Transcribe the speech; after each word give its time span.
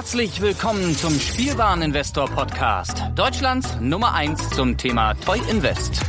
Herzlich 0.00 0.40
willkommen 0.40 0.96
zum 0.96 1.12
Spielwareninvestor 1.12 2.24
Podcast, 2.30 3.02
Deutschlands 3.16 3.78
Nummer 3.82 4.14
1 4.14 4.48
zum 4.48 4.78
Thema 4.78 5.12
Toy 5.12 5.38
Invest. 5.50 6.00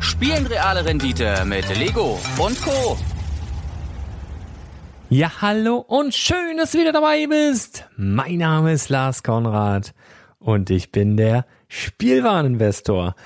Spielen 0.00 0.46
reale 0.46 0.86
Rendite 0.86 1.44
mit 1.44 1.68
Lego 1.76 2.18
und 2.38 2.58
Co. 2.62 2.96
Ja, 5.10 5.30
hallo 5.42 5.76
und 5.76 6.14
schön, 6.14 6.56
dass 6.56 6.72
du 6.72 6.78
wieder 6.78 6.92
dabei 6.92 7.26
bist. 7.26 7.84
Mein 7.98 8.38
Name 8.38 8.72
ist 8.72 8.88
Lars 8.88 9.22
Konrad 9.22 9.92
und 10.38 10.70
ich 10.70 10.90
bin 10.90 11.18
der 11.18 11.44
Spielwareninvestor. 11.68 13.16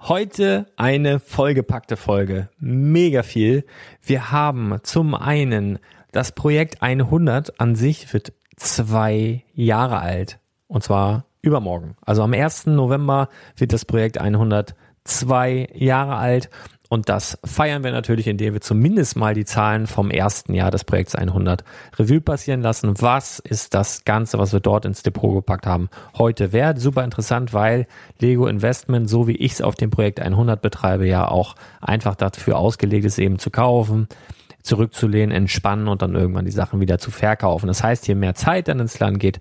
Heute 0.00 0.66
eine 0.74 1.20
vollgepackte 1.20 1.96
Folge. 1.96 2.48
Mega 2.58 3.22
viel. 3.22 3.64
Wir 4.02 4.32
haben 4.32 4.80
zum 4.82 5.14
einen 5.14 5.78
das 6.10 6.32
Projekt 6.32 6.82
100 6.82 7.60
an 7.60 7.76
sich 7.76 8.12
wird 8.12 8.32
zwei 8.60 9.44
Jahre 9.54 10.00
alt. 10.00 10.38
Und 10.68 10.84
zwar 10.84 11.24
übermorgen. 11.42 11.96
Also 12.02 12.22
am 12.22 12.32
1. 12.32 12.66
November 12.66 13.28
wird 13.56 13.72
das 13.72 13.84
Projekt 13.84 14.18
100 14.18 14.74
zwei 15.04 15.68
Jahre 15.74 16.16
alt. 16.16 16.50
Und 16.88 17.08
das 17.08 17.38
feiern 17.44 17.84
wir 17.84 17.92
natürlich, 17.92 18.26
indem 18.26 18.52
wir 18.52 18.60
zumindest 18.60 19.16
mal 19.16 19.32
die 19.32 19.44
Zahlen 19.44 19.86
vom 19.86 20.10
ersten 20.10 20.54
Jahr 20.54 20.72
des 20.72 20.82
Projekts 20.82 21.14
100 21.14 21.62
Revue 21.96 22.20
passieren 22.20 22.62
lassen. 22.62 23.00
Was 23.00 23.38
ist 23.38 23.74
das 23.74 24.04
Ganze, 24.04 24.38
was 24.38 24.52
wir 24.52 24.58
dort 24.58 24.84
ins 24.84 25.04
Depot 25.04 25.32
gepackt 25.32 25.66
haben, 25.66 25.88
heute 26.18 26.52
wert? 26.52 26.80
Super 26.80 27.04
interessant, 27.04 27.54
weil 27.54 27.86
Lego 28.18 28.48
Investment, 28.48 29.08
so 29.08 29.28
wie 29.28 29.36
ich 29.36 29.52
es 29.52 29.62
auf 29.62 29.76
dem 29.76 29.90
Projekt 29.90 30.18
100 30.18 30.60
betreibe, 30.60 31.06
ja 31.06 31.28
auch 31.28 31.54
einfach 31.80 32.16
dafür 32.16 32.58
ausgelegt 32.58 33.04
ist, 33.04 33.20
eben 33.20 33.38
zu 33.38 33.50
kaufen, 33.50 34.08
zurückzulehnen, 34.62 35.34
entspannen 35.34 35.88
und 35.88 36.02
dann 36.02 36.14
irgendwann 36.14 36.44
die 36.44 36.50
Sachen 36.50 36.80
wieder 36.80 36.98
zu 36.98 37.10
verkaufen. 37.10 37.66
Das 37.66 37.82
heißt, 37.82 38.06
je 38.08 38.14
mehr 38.14 38.34
Zeit 38.34 38.68
dann 38.68 38.80
ins 38.80 38.98
Land 38.98 39.20
geht, 39.20 39.40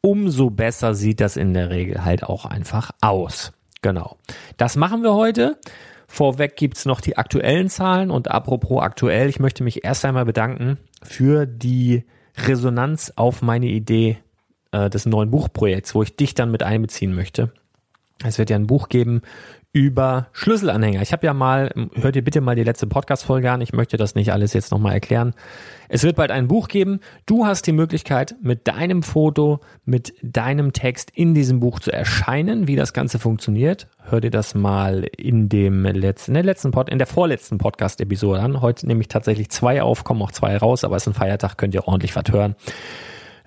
umso 0.00 0.50
besser 0.50 0.94
sieht 0.94 1.20
das 1.20 1.36
in 1.36 1.54
der 1.54 1.70
Regel 1.70 2.04
halt 2.04 2.24
auch 2.24 2.44
einfach 2.44 2.90
aus. 3.00 3.52
Genau. 3.82 4.16
Das 4.56 4.76
machen 4.76 5.02
wir 5.02 5.14
heute. 5.14 5.58
Vorweg 6.06 6.56
gibt's 6.56 6.86
noch 6.86 7.00
die 7.00 7.16
aktuellen 7.16 7.68
Zahlen 7.68 8.10
und 8.10 8.30
apropos 8.30 8.82
aktuell, 8.82 9.28
ich 9.28 9.38
möchte 9.38 9.62
mich 9.62 9.84
erst 9.84 10.04
einmal 10.04 10.24
bedanken 10.24 10.78
für 11.02 11.46
die 11.46 12.04
Resonanz 12.36 13.12
auf 13.16 13.42
meine 13.42 13.66
Idee 13.66 14.18
äh, 14.72 14.90
des 14.90 15.06
neuen 15.06 15.30
Buchprojekts, 15.30 15.94
wo 15.94 16.02
ich 16.02 16.16
dich 16.16 16.34
dann 16.34 16.50
mit 16.50 16.62
einbeziehen 16.62 17.14
möchte. 17.14 17.52
Es 18.24 18.38
wird 18.38 18.50
ja 18.50 18.56
ein 18.56 18.66
Buch 18.66 18.88
geben 18.88 19.22
über 19.72 20.26
Schlüsselanhänger. 20.32 21.00
Ich 21.00 21.12
habe 21.12 21.24
ja 21.24 21.32
mal, 21.32 21.70
hört 21.94 22.16
ihr 22.16 22.24
bitte 22.24 22.40
mal 22.40 22.56
die 22.56 22.64
letzte 22.64 22.88
Podcast-Folge 22.88 23.52
an, 23.52 23.60
ich 23.60 23.72
möchte 23.72 23.96
das 23.96 24.16
nicht 24.16 24.32
alles 24.32 24.52
jetzt 24.52 24.72
nochmal 24.72 24.94
erklären. 24.94 25.32
Es 25.88 26.02
wird 26.02 26.16
bald 26.16 26.32
ein 26.32 26.48
Buch 26.48 26.66
geben. 26.66 26.98
Du 27.24 27.46
hast 27.46 27.68
die 27.68 27.72
Möglichkeit, 27.72 28.34
mit 28.42 28.66
deinem 28.66 29.04
Foto, 29.04 29.60
mit 29.84 30.12
deinem 30.22 30.72
Text 30.72 31.12
in 31.14 31.34
diesem 31.34 31.60
Buch 31.60 31.78
zu 31.78 31.92
erscheinen. 31.92 32.66
Wie 32.66 32.74
das 32.74 32.92
Ganze 32.92 33.20
funktioniert, 33.20 33.86
hör 34.02 34.20
dir 34.20 34.30
das 34.30 34.56
mal 34.56 35.04
in 35.16 35.48
dem 35.48 35.84
letzten, 35.84 36.32
in 36.32 36.34
der 36.34 36.44
letzten 36.44 36.72
Pod, 36.72 36.88
in 36.88 36.98
der 36.98 37.06
vorletzten 37.06 37.58
Podcast-Episode 37.58 38.40
an. 38.40 38.60
Heute 38.60 38.88
nehme 38.88 39.02
ich 39.02 39.08
tatsächlich 39.08 39.50
zwei 39.50 39.82
auf, 39.82 40.02
kommen 40.02 40.20
auch 40.22 40.32
zwei 40.32 40.56
raus, 40.56 40.82
aber 40.82 40.96
es 40.96 41.04
ist 41.04 41.08
ein 41.08 41.14
Feiertag, 41.14 41.56
könnt 41.56 41.74
ihr 41.74 41.86
ordentlich 41.86 42.16
was 42.16 42.24
hören. 42.30 42.56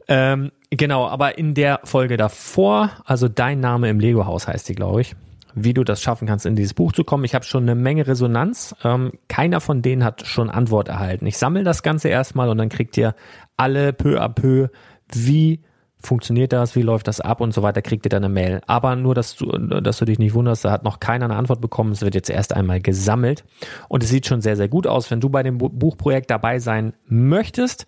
Ähm, 0.07 0.51
genau, 0.69 1.07
aber 1.07 1.37
in 1.37 1.53
der 1.53 1.81
Folge 1.83 2.15
davor, 2.15 2.91
also 3.05 3.27
dein 3.27 3.59
Name 3.59 3.89
im 3.89 3.99
Lego-Haus 3.99 4.47
heißt 4.47 4.69
die, 4.69 4.75
glaube 4.75 5.01
ich 5.01 5.15
wie 5.55 5.73
du 5.73 5.83
das 5.83 6.01
schaffen 6.01 6.27
kannst, 6.27 6.45
in 6.45 6.55
dieses 6.55 6.73
Buch 6.73 6.91
zu 6.91 7.03
kommen. 7.03 7.23
Ich 7.23 7.35
habe 7.35 7.45
schon 7.45 7.63
eine 7.63 7.75
Menge 7.75 8.07
Resonanz. 8.07 8.75
Ähm, 8.83 9.13
keiner 9.27 9.61
von 9.61 9.81
denen 9.81 10.03
hat 10.03 10.25
schon 10.25 10.49
Antwort 10.49 10.87
erhalten. 10.87 11.25
Ich 11.25 11.37
sammle 11.37 11.63
das 11.63 11.83
Ganze 11.83 12.09
erstmal 12.09 12.49
und 12.49 12.57
dann 12.57 12.69
kriegt 12.69 12.97
ihr 12.97 13.15
alle 13.57 13.93
peu 13.93 14.21
à 14.21 14.29
peu, 14.29 14.69
wie 15.11 15.61
funktioniert 16.03 16.51
das, 16.51 16.75
wie 16.75 16.81
läuft 16.81 17.07
das 17.07 17.21
ab 17.21 17.39
und 17.39 17.53
so 17.53 17.61
weiter, 17.61 17.81
kriegt 17.81 18.05
ihr 18.05 18.09
dann 18.09 18.25
eine 18.25 18.33
Mail. 18.33 18.61
Aber 18.67 18.95
nur, 18.95 19.15
dass 19.15 19.35
du, 19.35 19.45
dass 19.45 19.97
du 19.97 20.05
dich 20.05 20.19
nicht 20.19 20.33
wunderst, 20.33 20.65
da 20.65 20.71
hat 20.71 20.83
noch 20.83 20.99
keiner 20.99 21.25
eine 21.25 21.35
Antwort 21.35 21.61
bekommen. 21.61 21.93
Es 21.93 22.01
wird 22.01 22.15
jetzt 22.15 22.29
erst 22.29 22.53
einmal 22.53 22.81
gesammelt 22.81 23.45
und 23.87 24.03
es 24.03 24.09
sieht 24.09 24.27
schon 24.27 24.41
sehr, 24.41 24.57
sehr 24.57 24.67
gut 24.67 24.85
aus. 24.85 25.09
Wenn 25.09 25.21
du 25.21 25.29
bei 25.29 25.43
dem 25.43 25.57
Buchprojekt 25.57 26.29
dabei 26.29 26.59
sein 26.59 26.93
möchtest, 27.07 27.85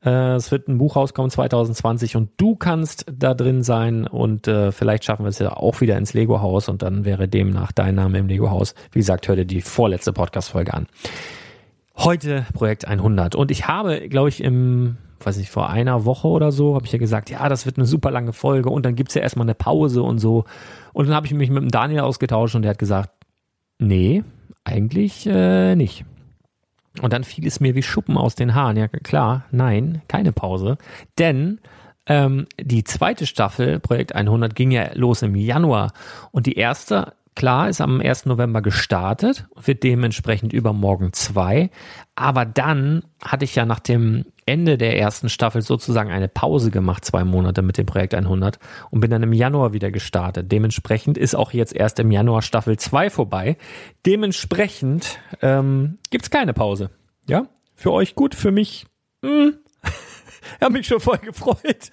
es 0.00 0.50
wird 0.50 0.68
ein 0.68 0.78
Buch 0.78 0.96
rauskommen 0.96 1.30
2020 1.30 2.16
und 2.16 2.30
du 2.36 2.56
kannst 2.56 3.06
da 3.12 3.34
drin 3.34 3.62
sein 3.62 4.06
und 4.06 4.46
äh, 4.46 4.72
vielleicht 4.72 5.04
schaffen 5.04 5.24
wir 5.24 5.30
es 5.30 5.38
ja 5.38 5.56
auch 5.56 5.80
wieder 5.80 5.96
ins 5.98 6.14
Lego-Haus 6.14 6.68
und 6.68 6.82
dann 6.82 7.04
wäre 7.04 7.28
demnach 7.28 7.72
dein 7.72 7.94
Name 7.94 8.18
im 8.18 8.28
Lego-Haus. 8.28 8.74
Wie 8.92 8.98
gesagt, 8.98 9.26
hör 9.28 9.36
dir 9.36 9.46
die 9.46 9.62
vorletzte 9.62 10.12
Podcast-Folge 10.12 10.74
an. 10.74 10.86
Heute 11.96 12.44
Projekt 12.52 12.86
100 12.86 13.34
und 13.34 13.50
ich 13.50 13.66
habe, 13.66 14.08
glaube 14.08 14.28
ich, 14.28 14.42
im 14.42 14.98
weiß 15.24 15.38
nicht, 15.38 15.50
vor 15.50 15.70
einer 15.70 16.04
Woche 16.04 16.28
oder 16.28 16.52
so, 16.52 16.74
habe 16.74 16.86
ich 16.86 16.92
ja 16.92 16.98
gesagt, 16.98 17.30
ja, 17.30 17.48
das 17.48 17.66
wird 17.66 17.78
eine 17.78 17.86
super 17.86 18.10
lange 18.10 18.32
Folge 18.32 18.70
und 18.70 18.84
dann 18.84 18.94
gibt's 18.94 19.14
ja 19.14 19.22
erstmal 19.22 19.46
eine 19.46 19.54
Pause 19.54 20.02
und 20.02 20.18
so. 20.18 20.44
Und 20.92 21.06
dann 21.06 21.14
habe 21.14 21.26
ich 21.26 21.34
mich 21.34 21.50
mit 21.50 21.62
dem 21.62 21.70
Daniel 21.70 22.00
ausgetauscht 22.00 22.54
und 22.54 22.62
der 22.62 22.70
hat 22.70 22.78
gesagt, 22.78 23.10
nee, 23.78 24.22
eigentlich 24.64 25.26
äh, 25.26 25.74
nicht. 25.74 26.04
Und 27.02 27.12
dann 27.12 27.24
fiel 27.24 27.46
es 27.46 27.60
mir 27.60 27.74
wie 27.74 27.82
Schuppen 27.82 28.16
aus 28.16 28.34
den 28.34 28.54
Haaren. 28.54 28.76
Ja, 28.76 28.88
klar, 28.88 29.44
nein, 29.50 30.02
keine 30.08 30.32
Pause. 30.32 30.78
Denn 31.18 31.60
ähm, 32.06 32.46
die 32.60 32.84
zweite 32.84 33.26
Staffel, 33.26 33.80
Projekt 33.80 34.14
100, 34.14 34.54
ging 34.54 34.70
ja 34.70 34.90
los 34.94 35.22
im 35.22 35.34
Januar. 35.34 35.92
Und 36.30 36.46
die 36.46 36.54
erste, 36.54 37.14
klar, 37.36 37.68
ist 37.68 37.80
am 37.80 38.00
1. 38.00 38.26
November 38.26 38.62
gestartet, 38.62 39.46
wird 39.54 39.84
dementsprechend 39.84 40.52
übermorgen 40.52 41.12
zwei. 41.12 41.70
Aber 42.16 42.44
dann 42.44 43.04
hatte 43.22 43.44
ich 43.44 43.54
ja 43.54 43.64
nach 43.64 43.78
dem 43.78 44.24
Ende 44.46 44.78
der 44.78 44.98
ersten 44.98 45.28
Staffel 45.28 45.62
sozusagen 45.62 46.10
eine 46.10 46.28
Pause 46.28 46.70
gemacht, 46.70 47.04
zwei 47.04 47.24
Monate 47.24 47.62
mit 47.62 47.78
dem 47.78 47.86
Projekt 47.86 48.14
100 48.14 48.58
und 48.90 49.00
bin 49.00 49.10
dann 49.10 49.22
im 49.22 49.32
Januar 49.32 49.72
wieder 49.72 49.90
gestartet. 49.90 50.50
Dementsprechend 50.50 51.18
ist 51.18 51.34
auch 51.34 51.52
jetzt 51.52 51.74
erst 51.74 51.98
im 51.98 52.10
Januar 52.10 52.42
Staffel 52.42 52.78
2 52.78 53.10
vorbei. 53.10 53.56
Dementsprechend 54.06 55.18
ähm, 55.42 55.98
gibt's 56.10 56.30
keine 56.30 56.52
Pause. 56.52 56.90
Ja, 57.28 57.46
für 57.74 57.92
euch 57.92 58.14
gut, 58.14 58.34
für 58.34 58.50
mich. 58.50 58.86
Mh. 59.22 59.52
Hm, 60.60 60.66
habe 60.66 60.72
mich 60.74 60.86
schon 60.86 61.00
voll 61.00 61.18
gefreut. 61.18 61.90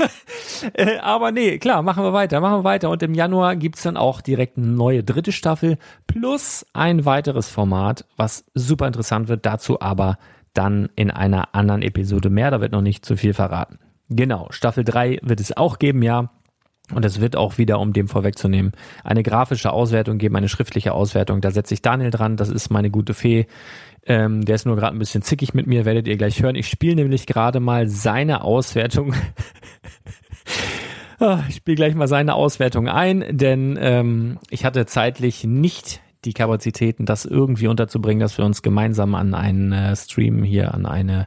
äh, 0.74 0.98
aber 0.98 1.32
nee, 1.32 1.58
klar, 1.58 1.82
machen 1.82 2.04
wir 2.04 2.12
weiter, 2.12 2.40
machen 2.40 2.60
wir 2.60 2.64
weiter. 2.64 2.90
Und 2.90 3.02
im 3.02 3.14
Januar 3.14 3.56
gibt's 3.56 3.82
dann 3.82 3.96
auch 3.96 4.20
direkt 4.20 4.56
eine 4.56 4.66
neue 4.66 5.02
dritte 5.02 5.32
Staffel 5.32 5.78
plus 6.06 6.66
ein 6.72 7.04
weiteres 7.04 7.48
Format, 7.48 8.04
was 8.16 8.44
super 8.54 8.86
interessant 8.86 9.28
wird. 9.28 9.46
Dazu 9.46 9.80
aber 9.80 10.18
dann 10.54 10.88
in 10.96 11.10
einer 11.10 11.54
anderen 11.54 11.82
Episode 11.82 12.30
mehr. 12.30 12.50
Da 12.50 12.60
wird 12.60 12.72
noch 12.72 12.82
nicht 12.82 13.04
zu 13.04 13.16
viel 13.16 13.34
verraten. 13.34 13.78
Genau, 14.08 14.48
Staffel 14.50 14.84
3 14.84 15.20
wird 15.22 15.40
es 15.40 15.56
auch 15.56 15.78
geben, 15.78 16.02
ja. 16.02 16.30
Und 16.94 17.04
es 17.04 17.20
wird 17.20 17.34
auch 17.34 17.58
wieder, 17.58 17.80
um 17.80 17.92
dem 17.92 18.06
vorwegzunehmen, 18.06 18.72
eine 19.02 19.24
grafische 19.24 19.72
Auswertung 19.72 20.18
geben, 20.18 20.36
eine 20.36 20.48
schriftliche 20.48 20.92
Auswertung. 20.92 21.40
Da 21.40 21.50
setze 21.50 21.74
ich 21.74 21.82
Daniel 21.82 22.10
dran. 22.10 22.36
Das 22.36 22.48
ist 22.48 22.70
meine 22.70 22.90
gute 22.90 23.12
Fee. 23.12 23.46
Ähm, 24.06 24.44
der 24.44 24.54
ist 24.54 24.66
nur 24.66 24.76
gerade 24.76 24.94
ein 24.94 24.98
bisschen 24.98 25.22
zickig 25.22 25.52
mit 25.52 25.66
mir, 25.66 25.84
werdet 25.84 26.06
ihr 26.06 26.16
gleich 26.16 26.40
hören. 26.42 26.54
Ich 26.54 26.68
spiele 26.68 26.96
nämlich 26.96 27.26
gerade 27.26 27.60
mal 27.60 27.88
seine 27.88 28.42
Auswertung. 28.42 29.14
Ah, 31.18 31.44
ich 31.48 31.56
spiele 31.56 31.76
gleich 31.76 31.94
mal 31.94 32.08
seine 32.08 32.34
Auswertung 32.34 32.88
ein, 32.88 33.24
denn 33.30 33.78
ähm, 33.80 34.38
ich 34.50 34.66
hatte 34.66 34.84
zeitlich 34.84 35.44
nicht 35.44 36.02
die 36.26 36.34
Kapazitäten, 36.34 37.06
das 37.06 37.24
irgendwie 37.24 37.68
unterzubringen, 37.68 38.20
dass 38.20 38.36
wir 38.36 38.44
uns 38.44 38.60
gemeinsam 38.60 39.14
an 39.14 39.32
einen 39.32 39.72
äh, 39.72 39.96
Stream 39.96 40.42
hier, 40.42 40.74
an 40.74 40.84
eine 40.84 41.26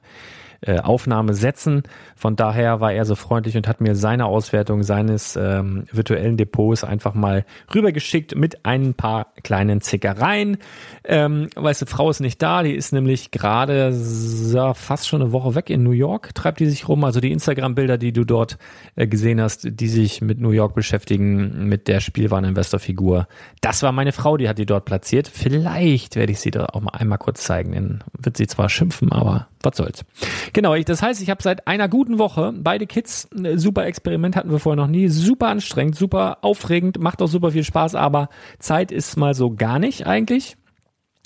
äh, 0.61 0.79
Aufnahme 0.79 1.33
setzen. 1.33 1.83
Von 2.15 2.35
daher 2.35 2.81
war 2.81 2.91
er 2.91 3.05
so 3.05 3.15
freundlich 3.15 3.55
und 3.55 3.67
hat 3.67 3.81
mir 3.81 3.95
seine 3.95 4.25
Auswertung 4.25 4.83
seines 4.83 5.35
ähm, 5.35 5.85
virtuellen 5.91 6.37
Depots 6.37 6.83
einfach 6.83 7.13
mal 7.13 7.45
rübergeschickt 7.73 8.35
mit 8.35 8.65
ein 8.65 8.93
paar 8.93 9.27
kleinen 9.43 9.81
Zickereien. 9.81 10.57
Ähm, 11.05 11.49
weißt 11.55 11.83
du, 11.83 11.85
Frau 11.85 12.09
ist 12.09 12.19
nicht 12.19 12.41
da, 12.41 12.63
die 12.63 12.73
ist 12.73 12.91
nämlich 12.91 13.31
gerade 13.31 13.93
so, 13.93 14.73
fast 14.73 15.07
schon 15.07 15.21
eine 15.21 15.31
Woche 15.31 15.55
weg 15.55 15.69
in 15.69 15.83
New 15.83 15.91
York, 15.91 16.35
treibt 16.35 16.59
die 16.59 16.65
sich 16.65 16.87
rum. 16.87 17.03
Also 17.03 17.19
die 17.19 17.31
Instagram-Bilder, 17.31 17.97
die 17.97 18.11
du 18.11 18.25
dort 18.25 18.57
äh, 18.95 19.07
gesehen 19.07 19.41
hast, 19.41 19.67
die 19.69 19.87
sich 19.87 20.21
mit 20.21 20.39
New 20.39 20.51
York 20.51 20.75
beschäftigen, 20.75 21.67
mit 21.67 21.87
der 21.87 21.99
Spielwareninvestor-Figur. 21.99 23.27
Das 23.61 23.81
war 23.83 23.91
meine 23.91 24.11
Frau, 24.11 24.37
die 24.37 24.49
hat 24.49 24.57
die 24.57 24.65
dort 24.65 24.85
platziert. 24.85 25.27
Vielleicht 25.27 26.15
werde 26.15 26.31
ich 26.31 26.39
sie 26.39 26.51
da 26.51 26.65
auch 26.65 26.81
mal 26.81 26.91
einmal 26.91 27.17
kurz 27.17 27.43
zeigen. 27.43 27.71
Dann 27.73 28.03
wird 28.17 28.37
sie 28.37 28.47
zwar 28.47 28.69
schimpfen, 28.69 29.11
aber 29.11 29.47
was 29.63 29.77
soll's. 29.77 30.05
Genau, 30.53 30.73
ich, 30.75 30.85
das 30.85 31.01
heißt, 31.01 31.21
ich 31.21 31.29
habe 31.29 31.43
seit 31.43 31.67
einer 31.67 31.89
guten 31.89 32.17
Woche 32.19 32.53
beide 32.55 32.87
Kids, 32.87 33.27
super 33.55 33.85
Experiment 33.85 34.35
hatten 34.35 34.51
wir 34.51 34.59
vorher 34.59 34.81
noch 34.81 34.89
nie, 34.89 35.07
super 35.09 35.47
anstrengend, 35.47 35.95
super 35.95 36.39
aufregend, 36.41 36.99
macht 36.99 37.21
auch 37.21 37.27
super 37.27 37.51
viel 37.51 37.63
Spaß, 37.63 37.95
aber 37.95 38.29
Zeit 38.59 38.91
ist 38.91 39.17
mal 39.17 39.33
so 39.33 39.53
gar 39.55 39.79
nicht 39.79 40.07
eigentlich. 40.07 40.55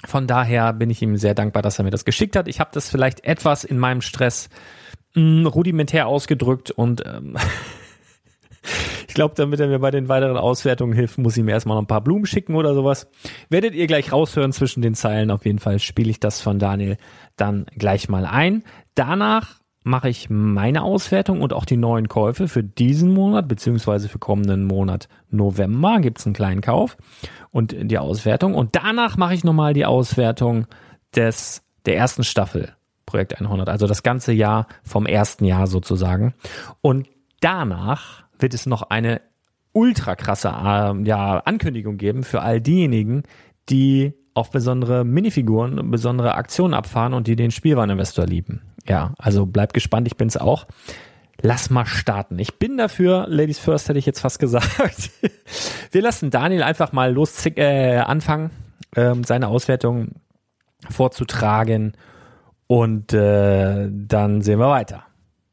Von 0.06 0.27
daher 0.27 0.74
bin 0.74 0.89
ich 0.89 1.01
ihm 1.01 1.15
sehr 1.15 1.33
dankbar, 1.33 1.62
dass 1.62 1.80
er 1.80 1.85
mir 1.85 1.91
das 1.91 2.06
geschickt 2.06 2.35
hat. 2.35 2.47
Ich 2.47 2.59
habe 2.59 2.71
das 2.74 2.89
vielleicht 2.89 3.24
etwas 3.24 3.63
in 3.63 3.77
meinem 3.77 4.01
Stress 4.01 4.50
mh, 5.15 5.47
rudimentär 5.50 6.07
ausgedrückt 6.07 6.71
und 6.71 7.03
ähm, 7.06 7.38
ich 9.13 9.15
glaube, 9.15 9.36
damit 9.36 9.60
er 9.60 9.68
mir 9.68 9.77
bei 9.77 9.92
den 9.92 10.10
weiteren 10.10 10.38
Auswertungen 10.38 10.94
hilft, 10.94 11.19
muss 11.19 11.38
ich 11.38 11.44
mir 11.44 11.51
erstmal 11.51 11.75
noch 11.75 11.83
ein 11.83 11.88
paar 11.88 12.01
Blumen 12.01 12.25
schicken 12.25 12.56
oder 12.56 12.74
sowas. 12.74 13.07
Werdet 13.48 13.75
ihr 13.75 13.86
gleich 13.86 14.12
raushören 14.12 14.51
zwischen 14.51 14.81
den 14.81 14.95
Zeilen. 14.95 15.30
Auf 15.30 15.45
jeden 15.45 15.60
Fall 15.60 15.77
spiele 15.77 16.10
ich 16.10 16.19
das 16.19 16.42
von 16.42 16.57
Daniel 16.57 16.98
dann 17.36 17.68
gleich 17.77 18.10
mal 18.10 18.25
ein. 18.25 18.63
Danach 18.95 19.60
mache 19.83 20.10
ich 20.10 20.31
meine 20.31 20.81
Auswertung 20.81 21.42
und 21.42 21.54
auch 21.54 21.65
die 21.65 21.77
neuen 21.77 22.07
Käufe 22.07 22.48
für 22.48 22.63
diesen 22.63 23.13
Monat 23.13 23.48
beziehungsweise 23.48 24.10
für 24.10 24.18
kommenden 24.18 24.65
Monat 24.65 25.10
November 25.30 26.00
gibt 26.00 26.18
es 26.18 26.25
einen 26.25 26.33
kleinen 26.33 26.62
Kauf 26.62 26.98
und 27.51 27.75
die 27.80 28.00
Auswertung 28.00 28.56
und 28.56 28.75
danach 28.75 29.16
mache 29.16 29.36
ich 29.36 29.44
nochmal 29.44 29.74
die 29.74 29.86
Auswertung 29.86 30.66
des 31.16 31.62
der 31.86 31.98
ersten 31.98 32.24
Staffel 32.24 32.74
Projekt 33.06 33.39
100, 33.39 33.69
also 33.69 33.86
das 33.86 34.01
ganze 34.01 34.33
Jahr 34.33 34.66
vom 34.81 35.06
ersten 35.06 35.45
Jahr 35.45 35.68
sozusagen 35.68 36.33
und 36.81 37.07
danach 37.42 38.23
wird 38.44 38.54
es 38.54 38.68
noch 38.68 38.84
eine 38.84 39.22
ultra 39.72 40.16
krasse 40.16 40.50
äh, 40.50 41.04
ja, 41.07 41.40
Ankündigung 41.40 41.98
geben 41.98 42.24
für 42.24 42.42
all 42.42 42.62
diejenigen, 42.62 43.24
die 43.69 44.13
auf 44.36 44.51
besondere 44.51 45.04
Minifiguren, 45.04 45.90
besondere 45.90 46.36
Aktionen 46.36 46.75
abfahren 46.75 47.13
und 47.13 47.25
die 47.28 47.36
den 47.36 47.50
Spielwareninvestor 47.50 48.25
lieben. 48.25 48.62
Ja, 48.88 49.13
also 49.18 49.45
bleibt 49.45 49.74
gespannt, 49.74 50.07
ich 50.07 50.18
bin's 50.18 50.38
auch. 50.38 50.68
Lass 51.42 51.69
mal 51.69 51.86
starten. 51.86 52.38
Ich 52.40 52.60
bin 52.60 52.78
dafür, 52.78 53.25
Ladies 53.28 53.60
First 53.60 53.90
hätte 53.90 54.00
ich 54.00 54.06
jetzt 54.06 54.19
fast 54.19 54.40
gesagt. 54.40 55.10
Wir 55.92 56.01
lassen 56.01 56.30
Daniel 56.30 56.63
einfach 56.63 56.92
mal 56.92 57.12
los 57.12 57.45
äh, 57.45 57.98
anfangen, 57.98 58.51
ähm, 58.95 59.24
seine 59.24 59.48
Auswertung 59.48 60.16
vorzutragen 60.90 61.94
und 62.68 63.13
äh, 63.13 63.90
dann 63.90 64.42
sehen 64.42 64.60
wir 64.60 64.69
weiter. 64.69 65.04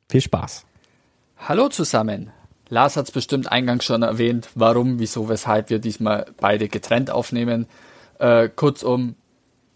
Viel 0.08 0.20
Spaß. 0.20 0.64
Hallo 1.36 1.68
zusammen. 1.68 2.32
Lars 2.70 2.96
hat 2.96 3.06
es 3.06 3.10
bestimmt 3.10 3.50
eingangs 3.50 3.84
schon 3.84 4.02
erwähnt, 4.02 4.48
warum, 4.54 5.00
wieso, 5.00 5.28
weshalb 5.28 5.70
wir 5.70 5.80
diesmal 5.80 6.26
beide 6.38 6.68
getrennt 6.68 7.10
aufnehmen. 7.10 7.66
Äh, 8.20 8.48
kurzum, 8.48 9.16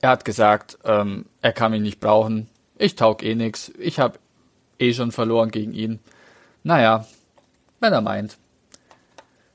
er 0.01 0.11
hat 0.11 0.25
gesagt, 0.25 0.79
ähm, 0.85 1.27
er 1.43 1.53
kann 1.53 1.73
mich 1.73 1.81
nicht 1.81 2.01
brauchen. 2.01 2.49
Ich 2.79 2.95
taug 2.95 3.23
eh 3.23 3.35
nix. 3.35 3.73
Ich 3.79 3.99
hab 3.99 4.19
eh 4.79 4.93
schon 4.95 5.13
verloren 5.13 5.51
gegen 5.51 5.73
ihn. 5.73 5.99
Naja, 6.63 7.05
wenn 7.81 7.93
er 7.93 8.01
meint. 8.01 8.39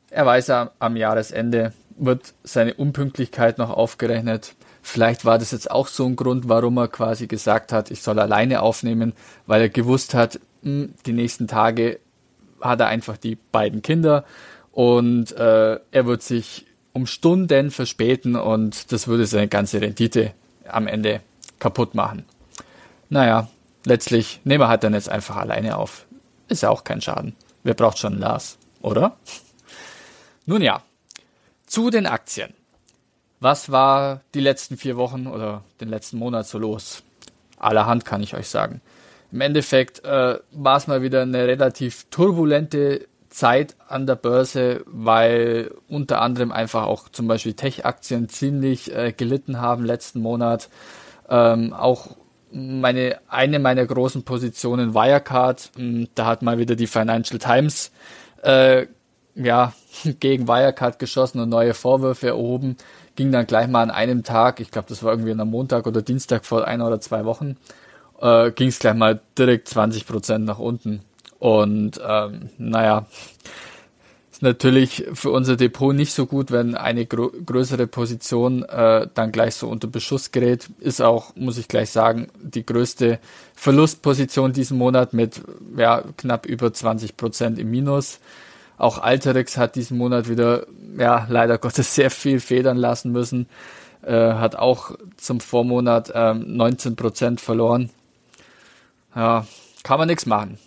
Er 0.10 0.26
weiß 0.26 0.48
ja, 0.48 0.72
am 0.80 0.98
Jahresende 0.98 1.74
wird 1.98 2.34
seine 2.44 2.74
Unpünktlichkeit 2.74 3.58
noch 3.58 3.70
aufgerechnet. 3.70 4.56
Vielleicht 4.82 5.24
war 5.24 5.38
das 5.38 5.52
jetzt 5.52 5.70
auch 5.70 5.88
so 5.88 6.06
ein 6.06 6.16
Grund, 6.16 6.50
warum 6.50 6.78
er 6.78 6.88
quasi 6.88 7.28
gesagt 7.28 7.72
hat, 7.72 7.92
ich 7.92 8.02
soll 8.02 8.20
alleine 8.20 8.62
aufnehmen, 8.62 9.14
weil 9.46 9.62
er 9.62 9.70
gewusst 9.70 10.14
hat, 10.14 10.40
mh, 10.64 10.72
hm, 10.72 10.94
die 11.06 11.14
nächsten 11.14 11.48
Tage 11.48 12.00
hat 12.62 12.80
er 12.80 12.88
einfach 12.88 13.18
die 13.18 13.36
beiden 13.36 13.82
Kinder 13.82 14.26
und 14.72 15.32
äh, 15.34 15.80
er 15.92 16.06
wird 16.06 16.22
sich 16.22 16.66
um 16.94 17.06
Stunden 17.06 17.72
verspäten 17.72 18.36
und 18.36 18.92
das 18.92 19.08
würde 19.08 19.26
seine 19.26 19.48
ganze 19.48 19.82
Rendite 19.82 20.34
am 20.68 20.88
Ende 20.88 21.22
kaputt 21.60 21.96
machen. 21.96 22.26
Naja, 23.10 23.48
letztlich 23.86 24.40
nehmen 24.44 24.62
wir 24.62 24.68
halt 24.68 24.84
dann 24.84 24.94
jetzt 24.94 25.10
einfach 25.10 25.36
alleine 25.36 25.78
auf. 25.78 26.06
Ist 26.48 26.64
ja 26.64 26.70
auch 26.70 26.84
kein 26.84 27.02
Schaden. 27.02 27.36
Wer 27.64 27.74
braucht 27.74 28.00
schon 28.00 28.20
Lars, 28.20 28.58
oder? 28.82 29.18
Nun 30.46 30.62
ja, 30.62 30.82
zu 31.66 31.90
den 31.90 32.06
Aktien. 32.06 32.54
Was 33.40 33.72
war 33.72 34.22
die 34.34 34.42
letzten 34.42 34.78
vier 34.78 34.98
Wochen 34.98 35.28
oder 35.28 35.64
den 35.80 35.90
letzten 35.90 36.18
Monat 36.18 36.48
so 36.48 36.58
los? 36.58 37.04
Allerhand 37.58 38.04
kann 38.06 38.24
ich 38.24 38.34
euch 38.36 38.50
sagen. 38.50 38.82
Im 39.32 39.42
Endeffekt 39.42 40.04
äh, 40.04 40.40
war 40.52 40.78
es 40.78 40.88
mal 40.88 41.02
wieder 41.02 41.22
eine 41.22 41.46
relativ 41.46 42.06
turbulente 42.10 43.08
Zeit 43.30 43.76
an 43.88 44.08
der 44.08 44.16
Börse, 44.16 44.84
weil 44.86 45.72
unter 45.88 46.22
anderem 46.22 46.52
einfach 46.52 46.86
auch 46.86 47.10
zum 47.10 47.28
Beispiel 47.28 47.54
Tech-Aktien 47.54 48.28
ziemlich 48.28 48.94
äh, 48.94 49.12
gelitten 49.12 49.62
haben 49.62 49.86
letzten 49.86 50.20
Monat. 50.22 50.70
Ähm, 51.30 51.74
auch 51.74 52.18
meine 52.52 53.20
eine 53.28 53.60
meiner 53.60 53.86
großen 53.86 54.24
Positionen 54.24 54.96
Wirecard, 54.96 55.72
hm, 55.76 56.08
da 56.16 56.26
hat 56.26 56.42
mal 56.42 56.58
wieder 56.58 56.76
die 56.76 56.88
Financial 56.88 57.38
Times 57.40 57.92
äh, 58.44 58.88
ja 59.36 59.74
gegen 60.20 60.48
Wirecard 60.48 60.98
geschossen 60.98 61.40
und 61.40 61.50
neue 61.50 61.74
Vorwürfe 61.74 62.28
erhoben. 62.28 62.78
Ging 63.16 63.32
dann 63.32 63.46
gleich 63.46 63.68
mal 63.68 63.84
an 63.84 63.92
einem 63.92 64.24
Tag, 64.24 64.60
ich 64.60 64.72
glaube, 64.72 64.90
das 64.90 65.04
war 65.04 65.12
irgendwie 65.12 65.32
am 65.32 65.50
Montag 65.50 65.86
oder 65.86 66.02
Dienstag 66.02 66.46
vor 66.46 66.66
einer 66.66 66.88
oder 66.88 67.00
zwei 67.02 67.26
Wochen, 67.26 67.58
äh, 68.22 68.52
ging 68.52 68.70
es 68.70 68.80
gleich 68.80 68.96
mal 68.96 69.20
direkt 69.38 69.68
20 69.68 70.08
Prozent 70.08 70.46
nach 70.46 70.60
unten. 70.60 71.02
Und 71.40 72.00
ähm, 72.06 72.50
naja, 72.58 73.06
ist 74.40 74.44
natürlich 74.44 75.06
für 75.14 75.32
unser 75.32 75.58
Depot 75.58 75.94
nicht 75.94 76.14
so 76.14 76.26
gut, 76.26 76.50
wenn 76.52 76.76
eine 76.76 77.06
gro 77.06 77.30
größere 77.46 77.88
Position 77.88 78.64
äh, 78.64 79.08
dann 79.14 79.32
gleich 79.32 79.56
so 79.56 79.68
unter 79.68 79.88
Beschuss 79.88 80.32
gerät. 80.32 80.70
Ist 80.80 81.02
auch, 81.02 81.36
muss 81.36 81.58
ich 81.58 81.68
gleich 81.68 81.90
sagen, 81.90 82.28
die 82.42 82.66
größte 82.66 83.20
Verlustposition 83.54 84.54
diesen 84.54 84.78
Monat 84.78 85.14
mit 85.14 85.42
ja, 85.76 86.04
knapp 86.16 86.46
über 86.46 86.72
20 86.74 87.18
Prozent 87.18 87.60
im 87.60 87.70
Minus. 87.70 88.20
Auch 88.78 88.98
Alterix 88.98 89.58
hat 89.58 89.76
diesen 89.76 89.98
Monat 89.98 90.30
wieder, 90.30 90.68
ja, 90.98 91.28
leider 91.30 91.58
Gottes 91.58 91.96
sehr 91.96 92.10
viel 92.10 92.40
federn 92.40 92.78
lassen 92.78 93.12
müssen. 93.12 93.48
Äh, 94.02 94.34
hat 94.34 94.56
auch 94.56 94.92
zum 95.18 95.42
Vormonat 95.42 96.14
ähm, 96.16 96.56
19 96.56 96.96
Prozent 96.96 97.42
verloren. 97.42 97.90
Ja, 99.16 99.46
kann 99.84 100.00
man 100.00 100.08
nichts 100.08 100.26
machen. 100.26 100.58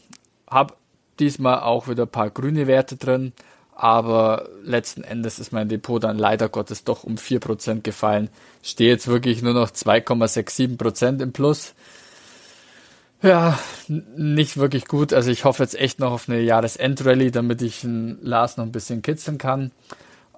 Hab 0.48 0.76
diesmal 1.18 1.60
auch 1.60 1.88
wieder 1.88 2.04
ein 2.04 2.08
paar 2.08 2.30
grüne 2.30 2.66
Werte 2.66 2.96
drin, 2.96 3.32
aber 3.74 4.48
letzten 4.62 5.04
Endes 5.04 5.38
ist 5.38 5.52
mein 5.52 5.68
Depot 5.68 6.02
dann 6.02 6.18
leider 6.18 6.48
Gottes 6.48 6.84
doch 6.84 7.04
um 7.04 7.16
4% 7.16 7.82
gefallen. 7.82 8.28
Stehe 8.62 8.90
jetzt 8.90 9.06
wirklich 9.06 9.42
nur 9.42 9.54
noch 9.54 9.70
2,67% 9.70 11.22
im 11.22 11.32
Plus. 11.32 11.74
Ja, 13.22 13.58
nicht 13.88 14.56
wirklich 14.56 14.86
gut. 14.86 15.12
Also 15.12 15.30
ich 15.30 15.44
hoffe 15.44 15.62
jetzt 15.62 15.78
echt 15.78 16.00
noch 16.00 16.10
auf 16.10 16.28
eine 16.28 16.40
Jahresendrallye, 16.40 17.30
damit 17.30 17.62
ich 17.62 17.84
Lars 17.84 18.56
noch 18.56 18.64
ein 18.64 18.72
bisschen 18.72 19.00
kitzeln 19.00 19.38
kann. 19.38 19.70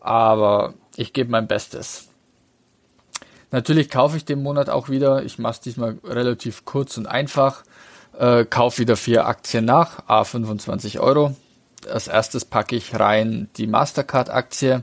Aber 0.01 0.75
ich 0.97 1.15
gebe 1.15 1.31
mein 1.31 1.47
Bestes. 1.47 2.09
Natürlich 3.51 3.89
kaufe 3.89 4.19
ich 4.19 4.27
den 4.27 4.43
Monat 4.43 4.69
auch 4.69 4.91
wieder. 4.91 5.25
Ich 5.25 5.39
mache 5.39 5.55
es 5.55 5.61
diesmal 5.61 5.97
relativ 6.05 6.65
kurz 6.67 6.99
und 6.99 7.07
einfach 7.07 7.63
äh, 8.19 8.45
kauf 8.45 8.79
wieder 8.79 8.97
vier 8.97 9.27
Aktien 9.27 9.65
nach, 9.65 10.05
a 10.07 10.25
25 10.25 11.01
Euro. 11.01 11.35
Als 11.91 12.09
erstes 12.09 12.45
packe 12.45 12.77
ich 12.77 12.99
rein 12.99 13.49
die 13.57 13.67
Mastercard-Aktie. 13.67 14.83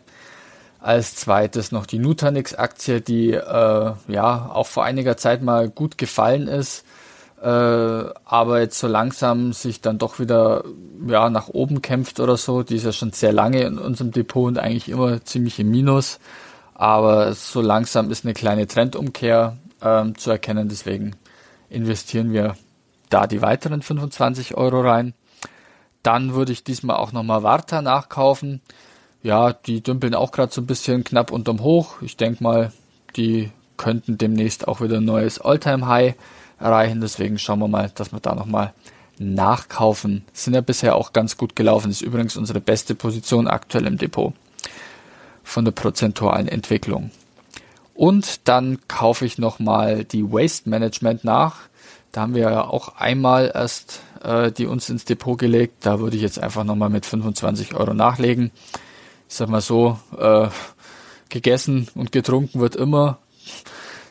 Als 0.80 1.16
zweites 1.16 1.72
noch 1.72 1.86
die 1.86 2.00
Nutanix-Aktie, 2.00 3.02
die 3.02 3.34
äh, 3.34 3.92
ja 4.08 4.50
auch 4.52 4.68
vor 4.68 4.84
einiger 4.84 5.16
Zeit 5.16 5.44
mal 5.44 5.70
gut 5.70 5.98
gefallen 5.98 6.48
ist, 6.48 6.86
äh, 7.42 7.48
aber 7.48 8.60
jetzt 8.60 8.80
so 8.80 8.88
langsam 8.88 9.54
sich 9.54 9.82
dann 9.82 9.98
doch 9.98 10.20
wieder 10.20 10.64
ja 11.08 11.30
nach 11.30 11.50
oben 11.50 11.82
kämpft 11.82 12.20
oder 12.20 12.38
so. 12.38 12.64
Die 12.64 12.76
ist 12.76 12.86
ja 12.86 12.92
schon 12.92 13.12
sehr 13.12 13.32
lange 13.32 13.62
in 13.62 13.78
unserem 13.78 14.12
Depot 14.12 14.48
und 14.48 14.58
eigentlich 14.58 14.90
immer 14.90 15.24
ziemlich 15.24 15.60
im 15.60 15.70
Minus. 15.70 16.20
Aber 16.74 17.34
so 17.34 17.62
langsam 17.62 18.10
ist 18.10 18.26
eine 18.26 18.34
kleine 18.34 18.68
Trendumkehr 18.68 19.58
ähm, 19.84 20.18
zu 20.18 20.32
erkennen. 20.32 20.68
Deswegen 20.68 21.16
investieren 21.70 22.34
wir 22.34 22.56
da 23.12 23.28
die 23.28 23.42
weiteren 23.42 23.82
25 23.82 24.56
Euro 24.56 24.82
rein. 24.82 25.14
Dann 26.02 26.34
würde 26.34 26.52
ich 26.52 26.64
diesmal 26.64 26.96
auch 26.96 27.12
nochmal 27.12 27.44
Warta 27.44 27.82
nachkaufen. 27.82 28.62
Ja, 29.22 29.54
die 29.54 29.84
dümpeln 29.84 30.16
auch 30.16 30.32
gerade 30.32 30.52
so 30.52 30.62
ein 30.62 30.68
bisschen 30.68 31.04
knapp 31.04 31.32
unterm 31.32 31.62
Hoch. 31.62 32.02
Ich 32.02 32.18
denke 32.18 32.44
mal, 32.44 32.72
die 33.16 33.52
könnten 33.78 34.18
demnächst 34.18 34.68
auch 34.68 34.82
wieder 34.82 34.98
ein 34.98 35.06
neues 35.06 35.40
Alltime 35.40 35.86
high 35.86 36.16
erreichen. 36.60 37.02
Deswegen 37.02 37.38
schauen 37.38 37.60
wir 37.60 37.68
mal, 37.68 37.92
dass 37.94 38.12
wir 38.12 38.20
da 38.20 38.34
nochmal 38.34 38.74
nachkaufen. 39.20 40.24
Sind 40.34 40.56
ja 40.56 40.62
bisher 40.62 40.96
auch 40.96 41.14
ganz 41.14 41.38
gut 41.38 41.56
gelaufen. 41.56 41.92
ist 41.92 42.02
übrigens 42.02 42.36
unsere 42.38 42.62
beste 42.62 42.96
Position 42.96 43.48
aktuell 43.48 43.86
im 43.86 43.98
Depot 43.98 44.34
von 45.44 45.66
der 45.66 45.72
prozentualen 45.72 46.48
Entwicklung. 46.48 47.12
Und 47.94 48.48
dann 48.48 48.80
kaufe 48.88 49.26
ich 49.26 49.38
nochmal 49.38 50.06
die 50.06 50.24
Waste 50.24 50.70
Management 50.70 51.24
nach. 51.24 51.58
Da 52.12 52.22
haben 52.22 52.36
wir 52.36 52.44
ja 52.44 52.66
auch 52.66 52.98
einmal 52.98 53.52
erst 53.54 54.02
äh, 54.24 54.52
die 54.52 54.66
uns 54.66 54.90
ins 54.90 55.06
Depot 55.06 55.38
gelegt. 55.38 55.86
Da 55.86 56.00
würde 56.00 56.16
ich 56.16 56.22
jetzt 56.22 56.40
einfach 56.40 56.64
nochmal 56.64 56.90
mit 56.90 57.06
25 57.06 57.74
Euro 57.76 57.94
nachlegen. 57.94 58.52
Ich 59.28 59.36
sag 59.36 59.50
mal 59.50 59.62
so, 59.62 59.98
äh, 60.18 60.50
gegessen 61.30 61.88
und 61.96 62.12
getrunken 62.12 62.60
wird 62.60 62.76
immer 62.76 63.20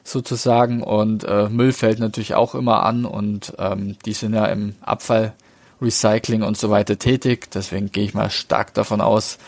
sozusagen 0.03 0.83
und 0.83 1.25
äh, 1.25 1.49
Müll 1.49 1.73
fällt 1.73 2.01
natürlich 2.01 2.35
auch 2.35 2.55
immer 2.55 2.85
an 2.85 3.05
und 3.05 3.53
ähm, 3.59 3.97
die 4.05 4.15
sind 4.15 4.35
ja 4.35 4.47
im 4.47 4.75
Abfallrecycling 4.81 6.43
und 6.43 6.57
so 6.57 6.71
weiter 6.71 6.99
tätig. 6.99 7.51
Deswegen 7.53 7.93
gehe 7.93 8.05
ich 8.05 8.15
mal 8.15 8.31
stark 8.31 8.75
davon 8.75 9.01
aus, 9.01 9.39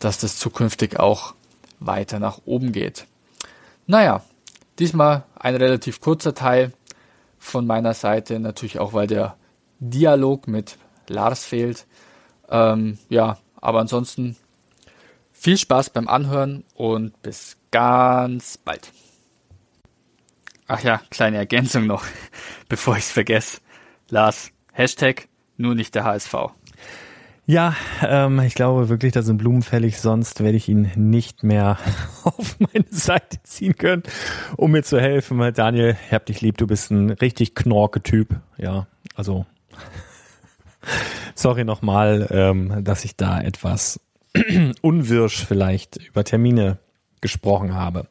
dass 0.00 0.18
das 0.18 0.38
zukünftig 0.38 0.98
auch 0.98 1.34
weiter 1.78 2.18
nach 2.18 2.40
oben 2.46 2.72
geht. 2.72 3.06
Naja, 3.86 4.22
diesmal 4.78 5.24
ein 5.38 5.54
relativ 5.54 6.00
kurzer 6.00 6.34
Teil 6.34 6.72
von 7.38 7.66
meiner 7.66 7.94
Seite, 7.94 8.38
natürlich 8.40 8.78
auch, 8.78 8.92
weil 8.92 9.06
der 9.06 9.36
Dialog 9.80 10.48
mit 10.48 10.78
Lars 11.08 11.44
fehlt. 11.44 11.86
Ähm, 12.50 12.98
ja, 13.08 13.38
aber 13.60 13.80
ansonsten 13.80 14.36
viel 15.32 15.56
Spaß 15.56 15.90
beim 15.90 16.08
Anhören 16.08 16.64
und 16.74 17.20
bis 17.22 17.56
ganz 17.70 18.58
bald. 18.58 18.92
Ach 20.66 20.82
ja, 20.82 21.00
kleine 21.10 21.38
Ergänzung 21.38 21.86
noch, 21.86 22.04
bevor 22.68 22.96
ich 22.96 23.04
es 23.04 23.12
vergesse. 23.12 23.60
Lars, 24.10 24.50
Hashtag 24.72 25.28
nur 25.56 25.74
nicht 25.74 25.94
der 25.94 26.04
HSV. 26.04 26.34
Ja, 27.50 27.74
ähm, 28.02 28.40
ich 28.40 28.54
glaube 28.54 28.90
wirklich, 28.90 29.14
da 29.14 29.22
sind 29.22 29.38
Blumen 29.38 29.62
fällig, 29.62 29.98
sonst 30.00 30.40
werde 30.40 30.58
ich 30.58 30.68
ihn 30.68 30.90
nicht 30.96 31.44
mehr 31.44 31.78
auf 32.24 32.60
meine 32.60 32.84
Seite 32.90 33.42
ziehen 33.42 33.74
können, 33.74 34.02
um 34.58 34.72
mir 34.72 34.82
zu 34.82 35.00
helfen. 35.00 35.40
Daniel, 35.54 35.96
ich 36.06 36.12
hab 36.12 36.26
dich 36.26 36.42
lieb, 36.42 36.58
du 36.58 36.66
bist 36.66 36.90
ein 36.90 37.08
richtig 37.08 37.54
knorke 37.54 38.02
Typ. 38.02 38.36
Ja, 38.58 38.86
also 39.14 39.46
sorry 41.34 41.64
nochmal, 41.64 42.28
ähm, 42.30 42.84
dass 42.84 43.06
ich 43.06 43.16
da 43.16 43.40
etwas 43.40 43.98
unwirsch 44.82 45.46
vielleicht 45.46 45.96
über 45.96 46.24
Termine 46.24 46.76
gesprochen 47.22 47.72
habe. 47.74 48.08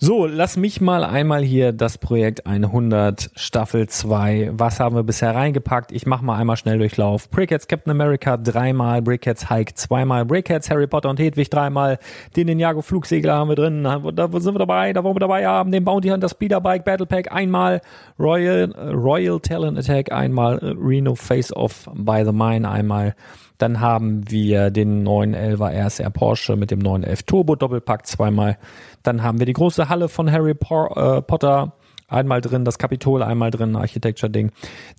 So, 0.00 0.26
lass 0.26 0.56
mich 0.56 0.80
mal 0.80 1.02
einmal 1.02 1.42
hier 1.42 1.72
das 1.72 1.98
Projekt 1.98 2.46
100 2.46 3.32
Staffel 3.34 3.88
2. 3.88 4.50
Was 4.52 4.78
haben 4.78 4.94
wir 4.94 5.02
bisher 5.02 5.34
reingepackt? 5.34 5.90
Ich 5.90 6.06
mache 6.06 6.24
mal 6.24 6.38
einmal 6.38 6.56
schnell 6.56 6.78
Durchlauf. 6.78 7.28
Brickheads 7.30 7.66
Captain 7.66 7.90
America 7.90 8.36
dreimal, 8.36 9.02
Brickheads 9.02 9.50
Hulk 9.50 9.76
zweimal, 9.76 10.24
Brickheads 10.24 10.70
Harry 10.70 10.86
Potter 10.86 11.10
und 11.10 11.18
Hedwig 11.18 11.50
dreimal, 11.50 11.98
den 12.36 12.46
Ninjago 12.46 12.80
Flugsegler 12.80 13.34
haben 13.34 13.48
wir 13.48 13.56
drin, 13.56 13.82
da 13.82 14.28
sind 14.38 14.54
wir 14.54 14.60
dabei, 14.60 14.92
da 14.92 15.02
wollen 15.02 15.16
wir 15.16 15.20
dabei 15.20 15.44
haben, 15.44 15.72
den 15.72 15.84
Bounty 15.84 16.10
Hunter 16.10 16.28
Speederbike 16.28 16.84
Battle 16.84 17.06
Pack 17.06 17.32
einmal, 17.32 17.80
Royal, 18.20 18.70
Royal 18.92 19.40
Talent 19.40 19.78
Attack 19.78 20.12
einmal, 20.12 20.58
Reno 20.58 21.16
Face 21.16 21.52
Off 21.52 21.90
by 21.92 22.22
the 22.24 22.30
Mine 22.32 22.70
einmal, 22.70 23.16
dann 23.58 23.80
haben 23.80 24.30
wir 24.30 24.70
den 24.70 25.04
911er 25.04 25.86
RSR 25.86 26.10
Porsche 26.10 26.54
mit 26.54 26.70
dem 26.70 26.78
911 26.78 27.24
Turbo 27.24 27.56
Doppelpack 27.56 28.06
zweimal. 28.06 28.56
Dann 29.02 29.22
haben 29.22 29.38
wir 29.38 29.46
die 29.46 29.52
große 29.52 29.88
Halle 29.88 30.08
von 30.08 30.30
Harry 30.30 30.52
äh, 30.52 31.22
Potter 31.22 31.72
einmal 32.08 32.40
drin, 32.40 32.64
das 32.64 32.78
Kapitol 32.78 33.22
einmal 33.22 33.50
drin, 33.50 33.76
Architecture 33.76 34.30
Ding. 34.30 34.50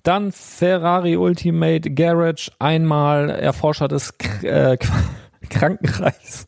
Dann 0.02 0.32
Ferrari 0.32 1.16
Ultimate 1.16 1.90
Garage 1.90 2.50
einmal, 2.58 3.30
Erforscher 3.30 3.88
des 3.88 4.16
K 4.16 4.72
äh, 4.72 4.78
Krankenreichs. 5.50 6.46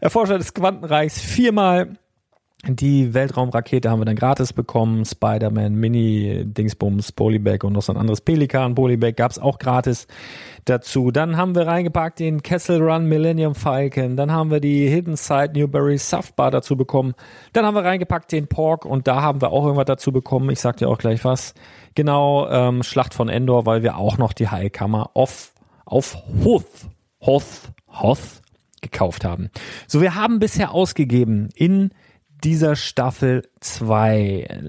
Erforscher 0.00 0.38
des 0.38 0.54
Quantenreichs 0.54 1.20
viermal. 1.20 1.98
Die 2.64 3.12
Weltraumrakete 3.12 3.90
haben 3.90 4.00
wir 4.00 4.04
dann 4.04 4.14
gratis 4.14 4.52
bekommen. 4.52 5.04
Spider-Man 5.04 5.74
Mini 5.74 6.44
Dingsbums 6.44 7.10
Polybag 7.10 7.64
und 7.64 7.72
noch 7.72 7.82
so 7.82 7.92
ein 7.92 7.98
anderes 7.98 8.20
Pelikan 8.20 8.76
Polybag 8.76 9.16
gab's 9.16 9.40
auch 9.40 9.58
gratis 9.58 10.06
dazu. 10.64 11.10
Dann 11.10 11.36
haben 11.36 11.54
wir 11.54 11.66
reingepackt 11.66 12.20
den 12.20 12.42
Kessel 12.42 12.80
Run 12.80 13.06
Millennium 13.06 13.54
Falcon. 13.54 14.16
Dann 14.16 14.32
haben 14.32 14.50
wir 14.50 14.60
die 14.60 14.88
Hidden 14.88 15.16
Side 15.16 15.52
Newberry 15.54 15.98
Softbar 15.98 16.50
dazu 16.50 16.76
bekommen. 16.76 17.14
Dann 17.52 17.66
haben 17.66 17.74
wir 17.74 17.84
reingepackt 17.84 18.32
den 18.32 18.46
Pork 18.46 18.84
und 18.84 19.08
da 19.08 19.22
haben 19.22 19.40
wir 19.40 19.50
auch 19.50 19.64
irgendwas 19.64 19.86
dazu 19.86 20.12
bekommen. 20.12 20.50
Ich 20.50 20.60
sag 20.60 20.76
dir 20.76 20.88
auch 20.88 20.98
gleich 20.98 21.24
was. 21.24 21.54
Genau, 21.94 22.48
ähm, 22.48 22.82
Schlacht 22.82 23.14
von 23.14 23.28
Endor, 23.28 23.66
weil 23.66 23.82
wir 23.82 23.96
auch 23.96 24.18
noch 24.18 24.32
die 24.32 24.48
Heilkammer 24.48 25.10
auf, 25.14 25.52
auf 25.84 26.16
Hoth, 26.44 26.66
Hoth, 27.20 27.72
Hoth 27.88 28.42
gekauft 28.80 29.24
haben. 29.24 29.50
So, 29.86 30.00
wir 30.00 30.14
haben 30.14 30.38
bisher 30.38 30.72
ausgegeben 30.72 31.48
in 31.54 31.90
dieser 32.44 32.76
Staffel 32.76 33.42
2. 33.60 34.60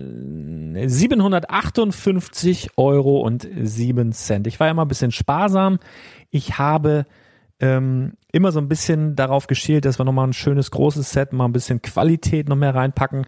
758 0.85 2.71
Euro 2.77 3.21
und 3.21 3.47
7 3.61 4.11
Cent. 4.11 4.47
Ich 4.47 4.59
war 4.59 4.67
ja 4.67 4.73
mal 4.73 4.83
ein 4.83 4.87
bisschen 4.87 5.11
sparsam. 5.11 5.79
Ich 6.29 6.57
habe 6.57 7.05
ähm, 7.59 8.13
immer 8.31 8.51
so 8.51 8.59
ein 8.59 8.67
bisschen 8.67 9.15
darauf 9.15 9.47
geschielt, 9.47 9.85
dass 9.85 9.99
wir 9.99 10.05
nochmal 10.05 10.27
ein 10.27 10.33
schönes 10.33 10.71
großes 10.71 11.11
Set, 11.11 11.33
mal 11.33 11.45
ein 11.45 11.53
bisschen 11.53 11.81
Qualität 11.81 12.49
noch 12.49 12.55
mehr 12.55 12.75
reinpacken. 12.75 13.25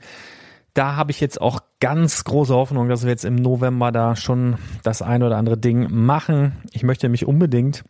Da 0.74 0.96
habe 0.96 1.12
ich 1.12 1.22
jetzt 1.22 1.40
auch 1.40 1.62
ganz 1.80 2.25
große 2.25 2.54
Hoffnung, 2.54 2.90
dass 2.90 3.04
wir 3.04 3.10
jetzt 3.10 3.24
im 3.24 3.36
November 3.36 3.94
da 3.94 4.16
schon 4.16 4.58
das 4.84 5.02
ein 5.02 5.24
oder 5.24 5.38
andere 5.38 5.58
Ding 5.58 5.88
machen. 5.90 6.58
Ich 6.74 6.84
möchte 6.84 7.08
mich 7.08 7.25
unbedingt 7.25 7.86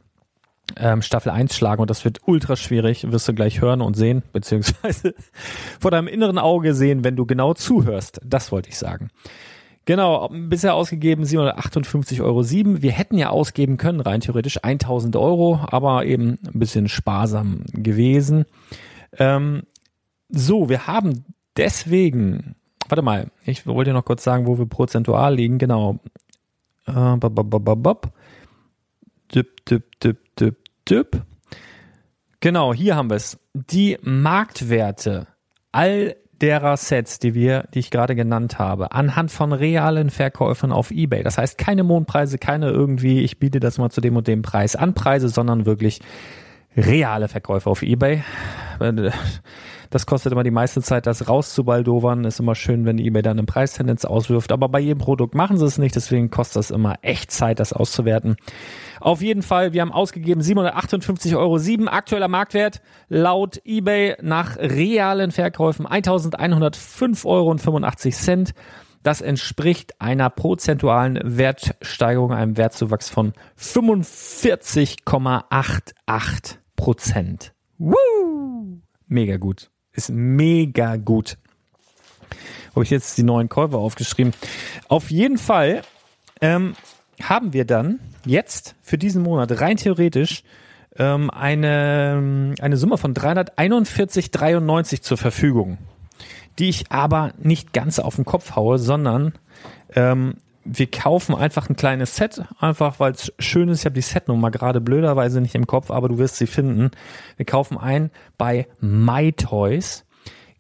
ähm, 0.77 1.01
Staffel 1.01 1.31
1 1.31 1.55
schlagen 1.55 1.81
und 1.81 1.89
das 1.89 2.05
wird 2.05 2.21
ultra 2.25 2.55
schwierig, 2.55 3.11
wirst 3.11 3.27
du 3.27 3.33
gleich 3.33 3.61
hören 3.61 3.81
und 3.81 3.95
sehen, 3.95 4.23
beziehungsweise 4.33 5.13
vor 5.79 5.91
deinem 5.91 6.07
inneren 6.07 6.37
Auge 6.37 6.73
sehen, 6.73 7.03
wenn 7.03 7.15
du 7.15 7.25
genau 7.25 7.53
zuhörst. 7.53 8.19
Das 8.23 8.51
wollte 8.51 8.69
ich 8.69 8.77
sagen. 8.77 9.09
Genau, 9.85 10.29
bisher 10.29 10.73
ausgegeben 10.73 11.23
758,07 11.23 12.21
Euro. 12.23 12.43
Wir 12.81 12.91
hätten 12.91 13.19
ja 13.19 13.29
ausgeben 13.29 13.77
können, 13.77 13.99
rein 13.99 14.19
theoretisch 14.19 14.63
1000 14.63 15.15
Euro, 15.15 15.59
aber 15.67 16.05
eben 16.05 16.39
ein 16.43 16.59
bisschen 16.59 16.89
sparsam 16.89 17.61
gewesen. 17.71 18.45
Ähm, 19.19 19.61
so, 20.29 20.69
wir 20.69 20.87
haben 20.87 21.25
deswegen, 21.55 22.55
warte 22.89 23.03
mal, 23.03 23.29
ich 23.45 23.67
wollte 23.67 23.93
noch 23.93 24.05
kurz 24.05 24.23
sagen, 24.23 24.47
wo 24.47 24.57
wir 24.57 24.65
prozentual 24.65 25.35
liegen, 25.35 25.59
genau. 25.59 25.99
Äh, 26.87 27.17
bop, 27.17 27.35
bop, 27.35 27.49
bop, 27.49 27.83
bop. 27.83 28.11
Dip, 29.35 29.65
dip, 29.65 29.99
dip, 29.99 30.35
dip, 30.37 30.55
dip. 30.89 31.21
Genau, 32.39 32.73
hier 32.73 32.95
haben 32.95 33.09
wir 33.09 33.17
es. 33.17 33.37
Die 33.53 33.97
Marktwerte 34.01 35.27
all 35.73 36.15
derer 36.41 36.77
Sets, 36.77 37.19
die 37.19 37.33
wir, 37.33 37.67
die 37.73 37.79
ich 37.79 37.91
gerade 37.91 38.15
genannt 38.15 38.59
habe, 38.59 38.93
anhand 38.93 39.31
von 39.31 39.51
realen 39.51 40.09
Verkäufen 40.09 40.71
auf 40.71 40.89
eBay. 40.91 41.21
Das 41.21 41.37
heißt 41.37 41.57
keine 41.57 41.83
Mondpreise, 41.83 42.37
keine 42.37 42.69
irgendwie, 42.69 43.21
ich 43.21 43.39
biete 43.39 43.59
das 43.59 43.77
mal 43.77 43.89
zu 43.89 43.99
dem 43.99 44.15
und 44.15 44.27
dem 44.27 44.41
Preis 44.41 44.77
an 44.77 44.93
Preise, 44.93 45.27
sondern 45.27 45.65
wirklich 45.65 45.99
reale 46.77 47.27
Verkäufe 47.27 47.69
auf 47.69 47.81
eBay. 47.81 48.23
Das 49.95 50.05
kostet 50.05 50.33
immer 50.33 50.43
die 50.43 50.51
meiste 50.51 50.81
Zeit, 50.81 51.07
das 51.07 51.29
rauszubaldowern. 51.29 52.25
Ist 52.25 52.41
immer 52.41 52.53
schön, 52.53 52.83
wenn 52.83 52.99
eBay 52.99 53.21
dann 53.21 53.37
eine 53.37 53.45
Preistendenz 53.45 54.03
auswirft. 54.03 54.51
Aber 54.51 54.67
bei 54.67 54.81
jedem 54.81 54.97
Produkt 54.97 55.35
machen 55.35 55.57
sie 55.57 55.63
es 55.63 55.77
nicht. 55.77 55.95
Deswegen 55.95 56.29
kostet 56.29 56.57
das 56.57 56.69
immer 56.69 56.95
echt 57.01 57.31
Zeit, 57.31 57.61
das 57.61 57.71
auszuwerten. 57.71 58.35
Auf 58.99 59.21
jeden 59.21 59.41
Fall, 59.41 59.71
wir 59.71 59.79
haben 59.79 59.93
ausgegeben 59.93 60.41
758,07 60.41 61.37
Euro. 61.37 61.55
Aktueller 61.87 62.27
Marktwert 62.27 62.81
laut 63.07 63.61
eBay 63.63 64.17
nach 64.21 64.57
realen 64.57 65.31
Verkäufen 65.31 65.87
1105,85 65.87 67.25
Euro. 67.25 67.55
Das 69.01 69.21
entspricht 69.21 70.01
einer 70.01 70.29
prozentualen 70.29 71.21
Wertsteigerung, 71.23 72.33
einem 72.33 72.57
Wertzuwachs 72.57 73.09
von 73.09 73.31
45,88 73.57 76.57
Prozent. 76.75 77.53
Woo! 77.77 78.81
Mega 79.07 79.37
gut. 79.37 79.69
Ist 79.95 80.09
mega 80.09 80.97
gut. 80.97 81.37
Habe 82.71 82.83
ich 82.83 82.89
jetzt 82.89 83.17
die 83.17 83.23
neuen 83.23 83.49
Käufer 83.49 83.77
aufgeschrieben. 83.77 84.33
Auf 84.89 85.09
jeden 85.09 85.37
Fall 85.37 85.81
ähm, 86.41 86.75
haben 87.21 87.53
wir 87.53 87.65
dann 87.65 87.99
jetzt 88.25 88.75
für 88.81 88.97
diesen 88.97 89.23
Monat 89.23 89.61
rein 89.61 89.77
theoretisch 89.77 90.43
ähm, 90.97 91.29
eine, 91.29 92.53
eine 92.59 92.77
Summe 92.77 92.97
von 92.97 93.13
341,93 93.13 95.01
zur 95.01 95.17
Verfügung, 95.17 95.77
die 96.59 96.69
ich 96.69 96.91
aber 96.91 97.33
nicht 97.37 97.73
ganz 97.73 97.99
auf 97.99 98.15
den 98.15 98.25
Kopf 98.25 98.55
haue, 98.55 98.77
sondern 98.77 99.33
ähm, 99.93 100.35
wir 100.65 100.89
kaufen 100.89 101.35
einfach 101.35 101.69
ein 101.69 101.75
kleines 101.75 102.15
Set, 102.15 102.41
einfach 102.59 102.99
weil 102.99 103.13
es 103.13 103.31
schön 103.37 103.69
ist. 103.69 103.79
Ich 103.79 103.85
habe 103.85 103.93
die 103.93 104.01
Setnummer 104.01 104.49
gerade 104.49 104.81
blöderweise 104.81 105.39
nicht 105.39 105.55
im 105.55 105.67
Kopf, 105.67 105.91
aber 105.91 106.09
du 106.09 106.17
wirst 106.17 106.37
sie 106.37 106.47
finden. 106.47 106.91
Wir 107.37 107.45
kaufen 107.45 107.77
ein 107.77 108.09
bei 108.37 108.67
MyToys, 108.81 110.05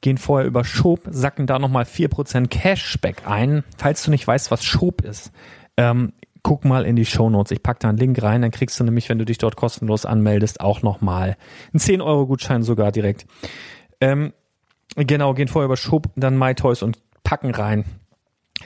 gehen 0.01 0.19
vorher 0.19 0.47
über 0.47 0.63
Shop, 0.63 1.01
sacken 1.09 1.47
da 1.47 1.57
nochmal 1.57 1.85
4% 1.85 2.47
Cashback 2.47 3.27
ein. 3.27 3.63
Falls 3.77 4.03
du 4.03 4.11
nicht 4.11 4.27
weißt, 4.27 4.51
was 4.51 4.63
Shop 4.63 5.01
ist, 5.01 5.31
ähm, 5.75 6.13
guck 6.43 6.63
mal 6.63 6.85
in 6.85 6.95
die 6.95 7.05
Show 7.05 7.31
Notes. 7.31 7.51
Ich 7.51 7.63
pack 7.63 7.79
da 7.79 7.89
einen 7.89 7.97
Link 7.97 8.21
rein, 8.21 8.43
dann 8.43 8.51
kriegst 8.51 8.79
du 8.79 8.83
nämlich, 8.83 9.09
wenn 9.09 9.17
du 9.17 9.25
dich 9.25 9.39
dort 9.39 9.55
kostenlos 9.55 10.05
anmeldest, 10.05 10.61
auch 10.61 10.83
nochmal 10.83 11.35
einen 11.73 11.79
10-Euro-Gutschein 11.79 12.61
sogar 12.61 12.91
direkt. 12.91 13.25
Ähm, 13.99 14.33
genau, 14.95 15.33
gehen 15.33 15.47
vorher 15.47 15.65
über 15.65 15.77
Shop, 15.77 16.09
dann 16.15 16.37
MyToys 16.37 16.83
und 16.83 16.99
packen 17.23 17.49
rein 17.49 17.85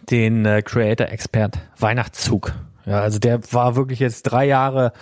den 0.09 0.45
äh, 0.45 0.61
Creator 0.61 1.07
Expert 1.07 1.59
Weihnachtszug. 1.77 2.53
Ja, 2.89 3.01
also 3.01 3.19
der 3.19 3.39
war 3.53 3.75
wirklich 3.75 3.99
jetzt 3.99 4.23
drei 4.23 4.47
Jahre 4.47 4.93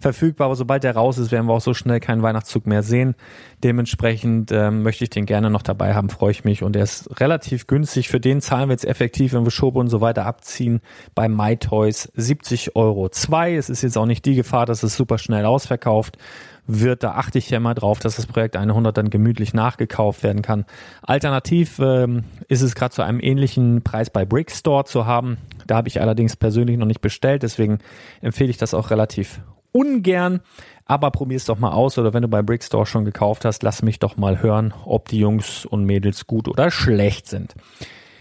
verfügbar, 0.00 0.46
aber 0.46 0.56
sobald 0.56 0.82
der 0.82 0.96
raus 0.96 1.16
ist, 1.16 1.30
werden 1.30 1.46
wir 1.46 1.52
auch 1.52 1.60
so 1.60 1.74
schnell 1.74 2.00
keinen 2.00 2.20
Weihnachtszug 2.20 2.66
mehr 2.66 2.82
sehen. 2.82 3.14
Dementsprechend 3.62 4.50
ähm, 4.50 4.82
möchte 4.82 5.04
ich 5.04 5.10
den 5.10 5.26
gerne 5.26 5.48
noch 5.48 5.62
dabei 5.62 5.94
haben, 5.94 6.10
freue 6.10 6.32
ich 6.32 6.42
mich. 6.42 6.64
Und 6.64 6.74
er 6.74 6.82
ist 6.82 7.20
relativ 7.20 7.68
günstig. 7.68 8.08
Für 8.08 8.18
den 8.18 8.40
zahlen 8.40 8.68
wir 8.68 8.72
jetzt 8.72 8.84
effektiv, 8.84 9.32
wenn 9.32 9.44
wir 9.44 9.52
Schobe 9.52 9.78
und 9.78 9.90
so 9.90 10.00
weiter 10.00 10.26
abziehen, 10.26 10.80
bei 11.14 11.28
MyToys 11.28 12.10
70 12.16 12.74
Euro. 12.74 13.10
Zwei, 13.10 13.54
es 13.54 13.70
ist 13.70 13.82
jetzt 13.82 13.96
auch 13.96 14.06
nicht 14.06 14.24
die 14.24 14.34
Gefahr, 14.34 14.66
dass 14.66 14.82
es 14.82 14.96
super 14.96 15.16
schnell 15.16 15.44
ausverkauft 15.44 16.18
wird. 16.66 17.04
Da 17.04 17.12
achte 17.12 17.38
ich 17.38 17.48
ja 17.50 17.58
immer 17.58 17.74
drauf, 17.74 18.00
dass 18.00 18.16
das 18.16 18.26
Projekt 18.26 18.56
100 18.56 18.96
dann 18.96 19.08
gemütlich 19.08 19.54
nachgekauft 19.54 20.24
werden 20.24 20.42
kann. 20.42 20.64
Alternativ 21.02 21.78
ähm, 21.78 22.24
ist 22.48 22.62
es 22.62 22.74
gerade 22.74 22.92
zu 22.92 23.02
einem 23.02 23.20
ähnlichen 23.20 23.82
Preis 23.82 24.10
bei 24.10 24.24
Brickstore 24.24 24.84
zu 24.84 25.06
haben. 25.06 25.38
Da 25.66 25.76
habe 25.76 25.88
ich 25.88 26.00
allerdings 26.00 26.36
persönlich 26.36 26.76
noch 26.76 26.86
nicht 26.86 27.00
bestellt, 27.00 27.42
deswegen 27.42 27.78
empfehle 28.20 28.50
ich 28.50 28.58
das 28.58 28.74
auch 28.74 28.90
relativ 28.90 29.40
ungern. 29.72 30.40
Aber 30.86 31.10
probier 31.10 31.36
es 31.36 31.44
doch 31.44 31.58
mal 31.58 31.72
aus 31.72 31.98
oder 31.98 32.14
wenn 32.14 32.22
du 32.22 32.28
bei 32.28 32.42
Brickstore 32.42 32.86
schon 32.86 33.04
gekauft 33.04 33.44
hast, 33.44 33.62
lass 33.62 33.82
mich 33.82 33.98
doch 33.98 34.16
mal 34.16 34.40
hören, 34.40 34.72
ob 34.84 35.08
die 35.08 35.18
Jungs 35.18 35.66
und 35.66 35.84
Mädels 35.84 36.26
gut 36.26 36.48
oder 36.48 36.70
schlecht 36.70 37.26
sind. 37.26 37.54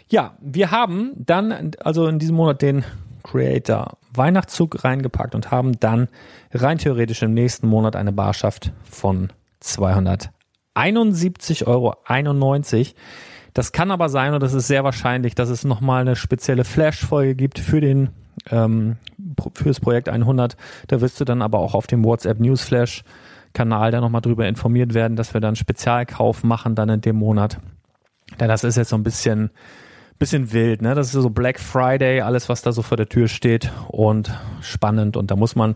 Ja, 0.09 0.35
wir 0.41 0.71
haben 0.71 1.13
dann 1.15 1.71
also 1.79 2.07
in 2.07 2.19
diesem 2.19 2.35
Monat 2.35 2.61
den 2.61 2.83
Creator 3.23 3.97
Weihnachtszug 4.13 4.83
reingepackt 4.83 5.35
und 5.35 5.51
haben 5.51 5.79
dann 5.79 6.09
rein 6.53 6.77
theoretisch 6.77 7.21
im 7.21 7.33
nächsten 7.33 7.67
Monat 7.67 7.95
eine 7.95 8.11
Barschaft 8.11 8.73
von 8.89 9.31
271,91 9.61 11.67
Euro. 11.67 11.93
Das 13.55 13.71
kann 13.71 13.89
aber 13.89 14.09
sein, 14.09 14.33
und 14.33 14.43
das 14.43 14.53
ist 14.53 14.67
sehr 14.67 14.83
wahrscheinlich, 14.83 15.33
dass 15.33 15.47
es 15.49 15.63
nochmal 15.63 16.01
eine 16.01 16.17
spezielle 16.17 16.65
Flash-Folge 16.65 17.35
gibt 17.35 17.57
für 17.57 17.79
den 17.79 18.09
ähm, 18.51 18.97
fürs 19.53 19.79
Projekt 19.79 20.09
100. 20.09 20.57
Da 20.87 20.99
wirst 20.99 21.21
du 21.21 21.25
dann 21.25 21.41
aber 21.41 21.59
auch 21.59 21.73
auf 21.73 21.87
dem 21.87 22.03
WhatsApp 22.03 22.41
Newsflash 22.41 23.03
Kanal 23.53 23.91
da 23.91 24.01
nochmal 24.01 24.19
drüber 24.19 24.45
informiert 24.45 24.93
werden, 24.93 25.15
dass 25.15 25.33
wir 25.33 25.39
dann 25.39 25.55
Spezialkauf 25.55 26.43
machen 26.43 26.75
dann 26.75 26.89
in 26.89 26.99
dem 26.99 27.15
Monat. 27.15 27.61
Denn 28.41 28.49
das 28.49 28.65
ist 28.65 28.75
jetzt 28.75 28.89
so 28.89 28.97
ein 28.97 29.03
bisschen 29.03 29.51
bisschen 30.19 30.51
wild, 30.51 30.81
ne? 30.81 30.93
Das 30.93 31.07
ist 31.07 31.13
so 31.13 31.29
Black 31.29 31.59
Friday, 31.59 32.21
alles, 32.21 32.49
was 32.49 32.61
da 32.61 32.73
so 32.73 32.81
vor 32.81 32.97
der 32.97 33.07
Tür 33.07 33.29
steht 33.29 33.71
und 33.87 34.37
spannend. 34.59 35.15
Und 35.15 35.31
da 35.31 35.37
muss 35.37 35.55
man 35.55 35.75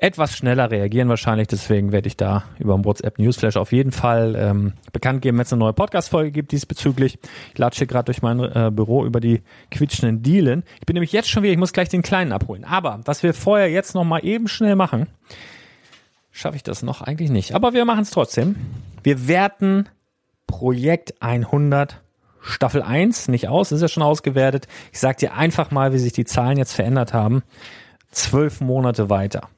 etwas 0.00 0.36
schneller 0.36 0.70
reagieren 0.70 1.08
wahrscheinlich. 1.08 1.48
Deswegen 1.48 1.92
werde 1.92 2.08
ich 2.08 2.16
da 2.16 2.44
über 2.58 2.74
den 2.74 2.84
WhatsApp 2.84 3.18
Newsflash 3.18 3.56
auf 3.56 3.72
jeden 3.72 3.92
Fall 3.92 4.34
ähm, 4.36 4.72
bekannt 4.92 5.20
geben, 5.20 5.36
wenn 5.36 5.44
es 5.44 5.52
eine 5.52 5.60
neue 5.60 5.74
Podcast-Folge 5.74 6.30
gibt 6.30 6.52
diesbezüglich. 6.52 7.18
Ich 7.52 7.58
latsche 7.58 7.86
gerade 7.86 8.06
durch 8.06 8.22
mein 8.22 8.40
äh, 8.40 8.70
Büro 8.72 9.04
über 9.04 9.20
die 9.20 9.42
quietschenden 9.70 10.22
Dielen. 10.22 10.64
Ich 10.80 10.86
bin 10.86 10.94
nämlich 10.94 11.12
jetzt 11.12 11.28
schon 11.28 11.42
wieder, 11.42 11.52
ich 11.52 11.58
muss 11.58 11.74
gleich 11.74 11.90
den 11.90 12.02
Kleinen 12.02 12.32
abholen. 12.32 12.64
Aber 12.64 13.00
was 13.04 13.22
wir 13.22 13.34
vorher 13.34 13.70
jetzt 13.70 13.94
noch 13.94 14.04
mal 14.04 14.24
eben 14.24 14.48
schnell 14.48 14.74
machen, 14.74 15.06
schaffe 16.30 16.56
ich 16.56 16.62
das 16.62 16.82
noch 16.82 17.02
eigentlich 17.02 17.30
nicht. 17.30 17.54
Aber 17.54 17.74
wir 17.74 17.84
machen 17.84 18.02
es 18.02 18.10
trotzdem. 18.10 18.56
Wir 19.02 19.28
werten 19.28 19.86
Projekt 20.46 21.20
100 21.20 22.00
Staffel 22.40 22.80
1 22.82 23.28
nicht 23.28 23.48
aus, 23.48 23.70
ist 23.70 23.82
ja 23.82 23.88
schon 23.88 24.02
ausgewertet. 24.02 24.66
Ich 24.92 24.98
sag 24.98 25.18
dir 25.18 25.34
einfach 25.34 25.70
mal, 25.70 25.92
wie 25.92 25.98
sich 25.98 26.14
die 26.14 26.24
Zahlen 26.24 26.56
jetzt 26.56 26.72
verändert 26.72 27.12
haben. 27.12 27.42
Zwölf 28.10 28.62
Monate 28.62 29.10
weiter. 29.10 29.50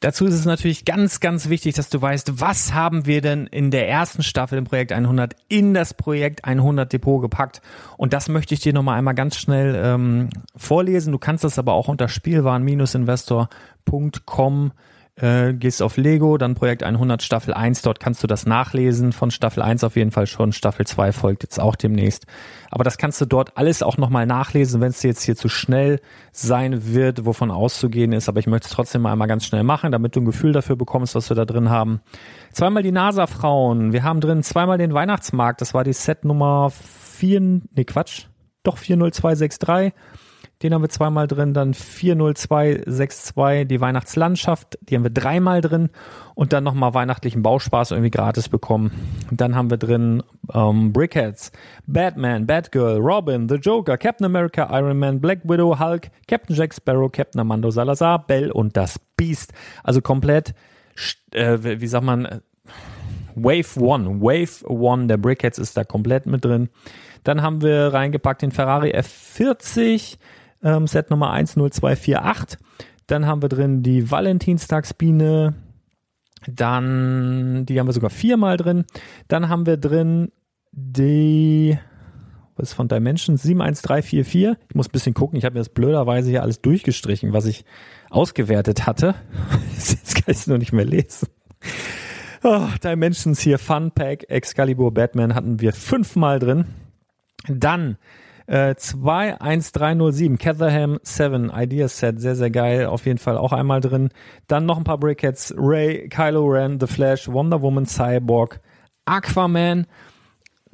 Dazu 0.00 0.26
ist 0.26 0.34
es 0.34 0.44
natürlich 0.44 0.84
ganz, 0.84 1.20
ganz 1.20 1.48
wichtig, 1.48 1.74
dass 1.74 1.88
du 1.88 2.02
weißt, 2.02 2.38
was 2.38 2.74
haben 2.74 3.06
wir 3.06 3.22
denn 3.22 3.46
in 3.46 3.70
der 3.70 3.88
ersten 3.88 4.22
Staffel 4.22 4.58
im 4.58 4.64
Projekt 4.64 4.92
100 4.92 5.34
in 5.48 5.72
das 5.72 5.94
Projekt 5.94 6.44
100 6.44 6.92
Depot 6.92 7.22
gepackt. 7.22 7.62
Und 7.96 8.12
das 8.12 8.28
möchte 8.28 8.52
ich 8.52 8.60
dir 8.60 8.74
nochmal 8.74 8.98
einmal 8.98 9.14
ganz 9.14 9.36
schnell 9.36 9.74
ähm, 9.82 10.28
vorlesen. 10.54 11.12
Du 11.12 11.18
kannst 11.18 11.44
das 11.44 11.58
aber 11.58 11.72
auch 11.72 11.88
unter 11.88 12.08
spielwaren-investor.com 12.08 14.72
äh, 15.16 15.54
gehst 15.54 15.82
auf 15.82 15.96
Lego, 15.96 16.36
dann 16.36 16.54
Projekt 16.54 16.82
100 16.82 17.22
Staffel 17.22 17.54
1, 17.54 17.82
dort 17.82 18.00
kannst 18.00 18.22
du 18.22 18.26
das 18.26 18.46
nachlesen, 18.46 19.12
von 19.12 19.30
Staffel 19.30 19.62
1 19.62 19.82
auf 19.84 19.96
jeden 19.96 20.10
Fall 20.10 20.26
schon, 20.26 20.52
Staffel 20.52 20.86
2 20.86 21.12
folgt 21.12 21.42
jetzt 21.42 21.58
auch 21.58 21.74
demnächst. 21.74 22.26
Aber 22.70 22.84
das 22.84 22.98
kannst 22.98 23.20
du 23.20 23.24
dort 23.24 23.56
alles 23.56 23.82
auch 23.82 23.96
nochmal 23.96 24.26
nachlesen, 24.26 24.80
wenn 24.80 24.90
es 24.90 25.02
jetzt 25.02 25.22
hier 25.22 25.36
zu 25.36 25.48
schnell 25.48 26.00
sein 26.32 26.92
wird, 26.94 27.24
wovon 27.24 27.50
auszugehen 27.50 28.12
ist, 28.12 28.28
aber 28.28 28.40
ich 28.40 28.46
möchte 28.46 28.66
es 28.66 28.72
trotzdem 28.72 29.02
mal 29.02 29.12
einmal 29.12 29.28
ganz 29.28 29.46
schnell 29.46 29.62
machen, 29.62 29.90
damit 29.90 30.14
du 30.14 30.20
ein 30.20 30.26
Gefühl 30.26 30.52
dafür 30.52 30.76
bekommst, 30.76 31.14
was 31.14 31.30
wir 31.30 31.36
da 31.36 31.46
drin 31.46 31.70
haben. 31.70 32.00
Zweimal 32.52 32.82
die 32.82 32.92
NASA-Frauen, 32.92 33.92
wir 33.92 34.02
haben 34.02 34.20
drin 34.20 34.42
zweimal 34.42 34.76
den 34.76 34.92
Weihnachtsmarkt, 34.92 35.62
das 35.62 35.72
war 35.72 35.84
die 35.84 35.94
Set 35.94 36.24
Nummer 36.24 36.70
4, 36.70 37.40
nee 37.40 37.84
Quatsch, 37.84 38.26
doch 38.62 38.76
40263 38.76 39.94
den 40.62 40.72
haben 40.72 40.82
wir 40.82 40.88
zweimal 40.88 41.26
drin, 41.26 41.52
dann 41.52 41.74
40262, 41.74 43.68
die 43.68 43.80
Weihnachtslandschaft, 43.80 44.78
die 44.82 44.94
haben 44.94 45.02
wir 45.02 45.10
dreimal 45.10 45.60
drin 45.60 45.90
und 46.34 46.52
dann 46.52 46.64
nochmal 46.64 46.94
weihnachtlichen 46.94 47.42
Bauspaß 47.42 47.90
irgendwie 47.90 48.10
gratis 48.10 48.48
bekommen. 48.48 48.90
Dann 49.30 49.54
haben 49.54 49.68
wir 49.68 49.76
drin 49.76 50.22
ähm, 50.54 50.92
Brickheads, 50.92 51.52
Batman, 51.86 52.46
Batgirl, 52.46 52.98
Robin, 52.98 53.48
The 53.48 53.56
Joker, 53.56 53.98
Captain 53.98 54.24
America, 54.24 54.68
Iron 54.70 54.98
Man, 54.98 55.20
Black 55.20 55.40
Widow, 55.44 55.78
Hulk, 55.78 56.08
Captain 56.26 56.56
Jack 56.56 56.72
Sparrow, 56.72 57.12
Captain 57.12 57.40
Amando 57.40 57.70
Salazar, 57.70 58.26
Bell 58.26 58.50
und 58.50 58.76
das 58.76 58.98
Beast. 59.16 59.52
Also 59.84 60.00
komplett, 60.00 60.54
äh, 61.32 61.58
wie 61.60 61.86
sagt 61.86 62.04
man, 62.04 62.40
Wave 63.34 63.78
One, 63.78 64.22
Wave 64.22 64.64
One 64.66 65.06
der 65.06 65.18
Brickheads 65.18 65.58
ist 65.58 65.76
da 65.76 65.84
komplett 65.84 66.24
mit 66.24 66.44
drin. 66.44 66.70
Dann 67.22 67.42
haben 67.42 67.60
wir 67.60 67.92
reingepackt 67.92 68.42
den 68.42 68.52
Ferrari 68.52 68.92
F40, 68.92 70.16
ähm, 70.66 70.86
Set 70.86 71.10
Nummer 71.10 71.30
10248. 71.32 72.58
Dann 73.06 73.26
haben 73.26 73.40
wir 73.40 73.48
drin 73.48 73.82
die 73.82 74.10
Valentinstagsbiene. 74.10 75.54
Dann, 76.48 77.64
die 77.66 77.78
haben 77.78 77.86
wir 77.86 77.92
sogar 77.92 78.10
viermal 78.10 78.56
drin. 78.56 78.84
Dann 79.28 79.48
haben 79.48 79.64
wir 79.64 79.76
drin 79.76 80.32
die, 80.72 81.78
was 82.56 82.70
ist 82.70 82.74
von 82.74 82.88
Dimensions? 82.88 83.42
71344. 83.42 84.56
Ich 84.68 84.74
muss 84.74 84.88
ein 84.88 84.92
bisschen 84.92 85.14
gucken. 85.14 85.38
Ich 85.38 85.44
habe 85.44 85.54
mir 85.54 85.60
das 85.60 85.68
blöderweise 85.68 86.30
hier 86.30 86.42
alles 86.42 86.60
durchgestrichen, 86.60 87.32
was 87.32 87.46
ich 87.46 87.64
ausgewertet 88.10 88.86
hatte. 88.86 89.14
Jetzt 89.74 90.16
kann 90.16 90.24
ich 90.32 90.38
es 90.38 90.46
nur 90.48 90.58
nicht 90.58 90.72
mehr 90.72 90.84
lesen. 90.84 91.28
Oh, 92.42 92.68
Dimensions 92.82 93.40
hier, 93.40 93.58
Fun 93.58 93.92
Pack, 93.92 94.28
Excalibur, 94.28 94.92
Batman 94.92 95.34
hatten 95.34 95.60
wir 95.60 95.72
fünfmal 95.72 96.38
drin. 96.38 96.66
Dann 97.48 97.98
äh, 98.46 98.74
21307, 98.76 100.38
Catherham 100.38 100.98
7, 101.02 101.50
Ideas 101.54 101.98
Set, 101.98 102.20
sehr, 102.20 102.36
sehr 102.36 102.50
geil, 102.50 102.86
auf 102.86 103.06
jeden 103.06 103.18
Fall 103.18 103.36
auch 103.36 103.52
einmal 103.52 103.80
drin. 103.80 104.10
Dann 104.46 104.66
noch 104.66 104.78
ein 104.78 104.84
paar 104.84 104.98
Brickheads, 104.98 105.54
Ray, 105.56 106.08
Kylo 106.08 106.46
Ren, 106.46 106.78
The 106.80 106.86
Flash, 106.86 107.28
Wonder 107.28 107.60
Woman, 107.62 107.86
Cyborg, 107.86 108.60
Aquaman. 109.04 109.86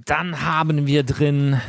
Dann 0.04 0.42
haben 0.44 0.86
wir 0.86 1.02
drin 1.04 1.60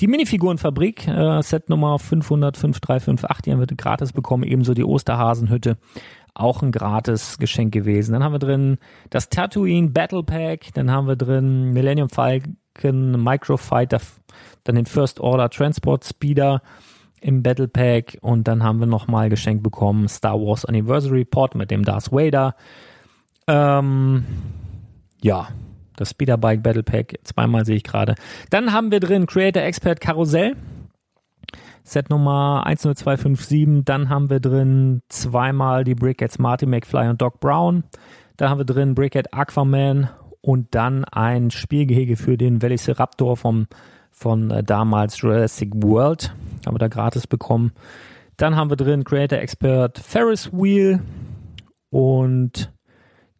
die 0.00 0.06
Minifigurenfabrik, 0.06 1.08
äh, 1.08 1.42
Set 1.42 1.68
Nummer 1.68 1.98
505, 1.98 2.80
die 3.44 3.52
haben 3.52 3.58
wir 3.58 3.66
gratis 3.66 4.12
bekommen, 4.12 4.44
ebenso 4.44 4.74
die 4.74 4.84
Osterhasenhütte, 4.84 5.76
auch 6.34 6.62
ein 6.62 6.70
gratis 6.70 7.38
Geschenk 7.38 7.72
gewesen. 7.72 8.12
Dann 8.12 8.22
haben 8.22 8.32
wir 8.32 8.38
drin 8.38 8.78
das 9.10 9.28
Tatooine 9.28 9.90
Battle 9.90 10.22
Pack, 10.22 10.72
dann 10.74 10.92
haben 10.92 11.08
wir 11.08 11.16
drin 11.16 11.72
Millennium 11.72 12.08
Falcon 12.08 12.56
Microfighter 12.82 14.00
dann 14.64 14.76
den 14.76 14.86
First 14.86 15.20
Order 15.20 15.50
Transport 15.50 16.04
Speeder 16.04 16.62
im 17.20 17.42
Battle 17.42 17.68
Pack 17.68 18.18
und 18.20 18.46
dann 18.46 18.62
haben 18.62 18.78
wir 18.78 18.86
nochmal 18.86 19.28
geschenkt 19.28 19.62
bekommen 19.62 20.08
Star 20.08 20.38
Wars 20.40 20.64
Anniversary 20.64 21.24
Pod 21.24 21.54
mit 21.54 21.70
dem 21.70 21.84
Darth 21.84 22.12
Vader. 22.12 22.54
Ähm, 23.46 24.24
ja, 25.22 25.48
das 25.96 26.10
Speederbike 26.10 26.62
Battle 26.62 26.82
Pack, 26.84 27.18
zweimal 27.24 27.64
sehe 27.64 27.76
ich 27.76 27.84
gerade. 27.84 28.14
Dann 28.50 28.72
haben 28.72 28.92
wir 28.92 29.00
drin 29.00 29.26
Creator 29.26 29.62
Expert 29.62 30.00
Karussell. 30.00 30.54
Set 31.82 32.10
Nummer 32.10 32.64
10257. 32.66 33.84
Dann 33.84 34.10
haben 34.10 34.28
wir 34.28 34.40
drin 34.40 35.00
zweimal 35.08 35.84
die 35.84 35.94
Brickheads 35.94 36.38
Marty 36.38 36.66
McFly 36.66 37.08
und 37.08 37.20
Doc 37.22 37.40
Brown. 37.40 37.84
Dann 38.36 38.50
haben 38.50 38.58
wir 38.58 38.66
drin 38.66 38.94
Brickhead 38.94 39.32
Aquaman 39.32 40.10
und 40.40 40.74
dann 40.74 41.04
ein 41.04 41.50
Spielgehege 41.50 42.16
für 42.16 42.36
den 42.36 42.62
Velociraptor 42.62 43.36
vom 43.36 43.66
von 44.10 44.50
äh, 44.50 44.64
damals 44.64 45.20
Jurassic 45.20 45.70
World. 45.76 46.34
Haben 46.66 46.74
wir 46.74 46.78
da 46.78 46.88
gratis 46.88 47.26
bekommen. 47.26 47.72
Dann 48.36 48.56
haben 48.56 48.70
wir 48.70 48.76
drin 48.76 49.04
Creator 49.04 49.38
Expert 49.38 49.98
Ferris 49.98 50.52
Wheel 50.52 51.00
und 51.90 52.72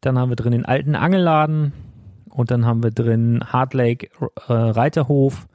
dann 0.01 0.19
haben 0.19 0.31
wir 0.31 0.37
drin 0.37 0.53
den 0.53 0.65
alten 0.65 0.95
Angelladen 0.95 1.73
und 2.31 2.51
dann 2.51 2.65
haben 2.65 2.83
wir 2.83 2.91
drin 2.91 3.43
Hard 3.45 3.75
Lake 3.75 4.09
äh, 4.49 4.53
Reiterhof, 4.53 5.47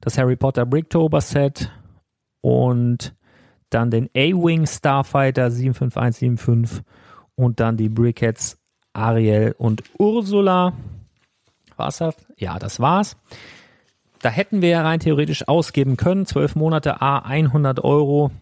das 0.00 0.18
Harry 0.18 0.36
Potter 0.36 0.66
Bricktober 0.66 1.20
Set 1.20 1.70
und 2.40 3.14
dann 3.70 3.90
den 3.90 4.08
A-Wing 4.16 4.66
Starfighter 4.66 5.50
75175 5.50 6.84
und 7.34 7.60
dann 7.60 7.76
die 7.76 7.88
Brickheads 7.88 8.57
Ariel 8.92 9.54
und 9.58 9.82
Ursula. 9.98 10.72
War's 11.76 11.98
das? 11.98 12.16
Ja, 12.36 12.58
das 12.58 12.80
war's 12.80 13.16
da 14.20 14.30
hätten 14.30 14.62
wir 14.62 14.70
ja 14.70 14.82
rein 14.82 14.98
theoretisch 15.00 15.48
ausgeben 15.48 15.96
können, 15.96 16.24
zwölf 16.26 16.54
Monate 16.56 17.00
A 17.00 17.20
100 17.20 17.82
Euro, 17.84 18.32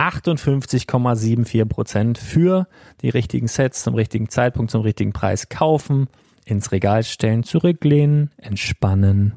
58,74 0.01 1.65
Prozent 1.65 2.17
für 2.17 2.67
die 3.01 3.09
richtigen 3.09 3.47
Sets 3.47 3.83
zum 3.83 3.93
richtigen 3.93 4.29
Zeitpunkt, 4.29 4.71
zum 4.71 4.81
richtigen 4.81 5.13
Preis 5.13 5.49
kaufen, 5.49 6.07
ins 6.43 6.71
Regal 6.71 7.03
stellen, 7.03 7.43
zurücklehnen, 7.43 8.31
entspannen. 8.37 9.33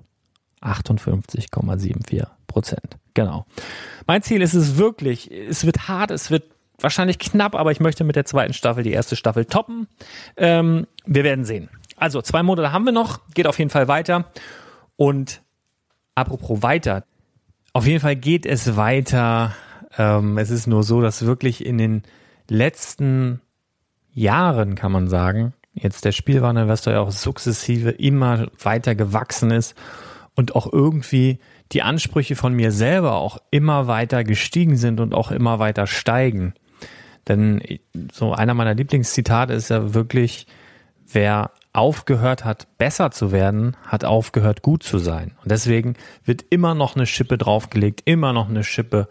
58,74 0.63 2.27
Prozent. 2.47 2.97
Genau. 3.13 3.45
Mein 4.07 4.23
Ziel 4.23 4.41
ist 4.41 4.55
es 4.55 4.79
wirklich, 4.79 5.31
es 5.31 5.67
wird 5.67 5.87
hart, 5.89 6.11
es 6.11 6.31
wird 6.31 6.45
wahrscheinlich 6.81 7.19
knapp, 7.19 7.55
aber 7.55 7.71
ich 7.71 7.81
möchte 7.81 8.03
mit 8.03 8.17
der 8.17 8.25
zweiten 8.25 8.55
Staffel 8.55 8.83
die 8.83 8.93
erste 8.93 9.17
Staffel 9.17 9.45
toppen. 9.45 9.87
Ähm, 10.39 10.87
wir 11.05 11.25
werden 11.25 11.45
sehen. 11.45 11.69
Also 11.97 12.23
zwei 12.23 12.43
Monate 12.43 12.73
haben 12.73 12.87
wir 12.87 12.93
noch, 12.93 13.21
geht 13.35 13.47
auf 13.47 13.59
jeden 13.59 13.71
Fall 13.71 13.87
weiter. 13.87 14.31
Und 14.97 15.43
apropos 16.15 16.63
weiter, 16.63 17.05
auf 17.75 17.87
jeden 17.87 18.01
Fall 18.01 18.17
geht 18.17 18.47
es 18.47 18.77
weiter. 18.77 19.55
Ähm, 19.99 20.39
es 20.39 20.51
ist 20.51 20.67
nur 20.67 20.83
so, 20.83 21.01
dass 21.01 21.27
wirklich 21.27 21.65
in 21.65 21.79
den 21.79 22.03
letzten 22.49 23.41
Jahren, 24.13 24.75
kann 24.75 24.93
man 24.93 25.09
sagen, 25.09 25.55
jetzt 25.75 26.05
der 26.05 26.13
Spielwareninvestor 26.13 26.93
ja 26.93 27.01
auch 27.01 27.11
sukzessive 27.11 27.91
immer 27.91 28.47
weiter 28.63 28.95
gewachsen 28.95 29.51
ist 29.51 29.75
und 30.35 30.55
auch 30.55 30.73
irgendwie 30.73 31.39
die 31.73 31.83
Ansprüche 31.83 32.37
von 32.37 32.55
mir 32.55 32.71
selber 32.71 33.15
auch 33.15 33.39
immer 33.51 33.87
weiter 33.87 34.25
gestiegen 34.25 34.77
sind 34.77 35.01
und 35.01 35.15
auch 35.15 35.31
immer 35.31 35.59
weiter 35.59 35.87
steigen. 35.87 36.55
Denn 37.27 37.63
so 38.13 38.33
einer 38.33 38.55
meiner 38.55 38.75
Lieblingszitate 38.75 39.55
ist 39.55 39.71
ja 39.71 39.95
wirklich, 39.95 40.47
wer 41.11 41.53
aufgehört 41.73 42.45
hat, 42.45 42.69
besser 42.79 43.11
zu 43.11 43.33
werden, 43.33 43.77
hat 43.87 44.05
aufgehört, 44.05 44.63
gut 44.63 44.83
zu 44.83 44.99
sein. 44.99 45.33
Und 45.43 45.51
deswegen 45.51 45.95
wird 46.25 46.45
immer 46.51 46.75
noch 46.75 46.95
eine 46.95 47.07
Schippe 47.07 47.39
draufgelegt, 47.39 48.03
immer 48.05 48.33
noch 48.33 48.49
eine 48.49 48.63
Schippe 48.63 49.09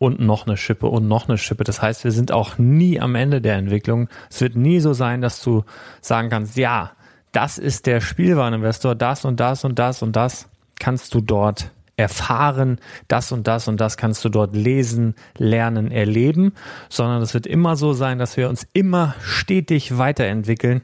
und 0.00 0.18
noch 0.18 0.46
eine 0.46 0.56
Schippe 0.56 0.86
und 0.86 1.06
noch 1.06 1.28
eine 1.28 1.36
Schippe. 1.36 1.62
Das 1.62 1.82
heißt, 1.82 2.04
wir 2.04 2.10
sind 2.10 2.32
auch 2.32 2.56
nie 2.56 2.98
am 2.98 3.14
Ende 3.14 3.42
der 3.42 3.56
Entwicklung. 3.56 4.08
Es 4.30 4.40
wird 4.40 4.56
nie 4.56 4.80
so 4.80 4.94
sein, 4.94 5.20
dass 5.20 5.42
du 5.42 5.62
sagen 6.00 6.30
kannst, 6.30 6.56
ja, 6.56 6.92
das 7.32 7.58
ist 7.58 7.84
der 7.86 8.00
Spielwareninvestor, 8.00 8.94
das 8.94 9.26
und 9.26 9.38
das 9.38 9.62
und 9.62 9.78
das 9.78 10.02
und 10.02 10.16
das 10.16 10.48
kannst 10.78 11.14
du 11.14 11.20
dort 11.20 11.70
erfahren, 11.98 12.80
das 13.08 13.30
und 13.30 13.46
das 13.46 13.68
und 13.68 13.78
das 13.78 13.98
kannst 13.98 14.24
du 14.24 14.30
dort 14.30 14.56
lesen, 14.56 15.14
lernen, 15.36 15.90
erleben, 15.90 16.54
sondern 16.88 17.20
es 17.20 17.34
wird 17.34 17.46
immer 17.46 17.76
so 17.76 17.92
sein, 17.92 18.18
dass 18.18 18.38
wir 18.38 18.48
uns 18.48 18.66
immer 18.72 19.14
stetig 19.20 19.98
weiterentwickeln 19.98 20.80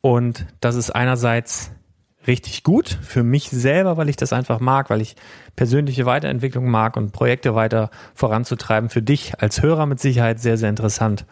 und 0.00 0.46
das 0.58 0.74
ist 0.74 0.90
einerseits 0.90 1.70
richtig 2.26 2.62
gut 2.62 2.88
für 3.02 3.22
mich 3.22 3.50
selber, 3.50 3.96
weil 3.96 4.08
ich 4.08 4.16
das 4.16 4.32
einfach 4.32 4.60
mag, 4.60 4.90
weil 4.90 5.00
ich 5.00 5.16
persönliche 5.56 6.06
Weiterentwicklung 6.06 6.70
mag 6.70 6.96
und 6.96 7.12
Projekte 7.12 7.54
weiter 7.54 7.90
voranzutreiben. 8.14 8.90
Für 8.90 9.02
dich 9.02 9.40
als 9.40 9.62
Hörer 9.62 9.86
mit 9.86 10.00
Sicherheit 10.00 10.40
sehr, 10.40 10.56
sehr 10.56 10.68
interessant. 10.68 11.26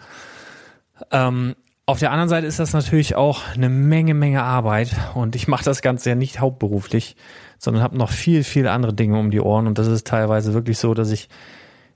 Ähm, 1.11 1.55
auf 1.87 1.98
der 1.98 2.12
anderen 2.12 2.29
Seite 2.29 2.46
ist 2.46 2.61
das 2.61 2.72
natürlich 2.72 3.16
auch 3.16 3.42
eine 3.55 3.68
Menge, 3.68 4.14
Menge 4.14 4.44
Arbeit 4.44 4.94
und 5.14 5.35
ich 5.35 5.48
mache 5.48 5.64
das 5.64 5.83
Ganze 5.83 6.11
ja 6.11 6.14
nicht 6.14 6.38
hauptberuflich, 6.38 7.16
sondern 7.59 7.83
habe 7.83 7.98
noch 7.98 8.11
viel, 8.11 8.44
viel 8.44 8.68
andere 8.68 8.94
Dinge 8.94 9.18
um 9.18 9.31
die 9.31 9.40
Ohren 9.40 9.66
und 9.66 9.76
das 9.76 9.88
ist 9.88 10.07
teilweise 10.07 10.55
wirklich 10.55 10.79
so, 10.79 10.94
dass 10.94 11.11
ich 11.11 11.29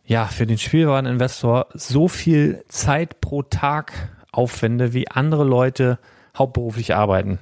ja 0.04 0.26
für 0.26 0.46
den 0.46 0.59
Spielwareninvestor 0.59 1.68
so 1.74 2.09
viel 2.09 2.64
Zeit 2.68 3.20
pro 3.20 3.42
Tag 3.42 3.92
aufwende, 4.33 4.92
wie 4.92 5.09
andere 5.09 5.44
Leute 5.44 5.98
hauptberuflich 6.37 6.94
arbeiten. 6.94 7.38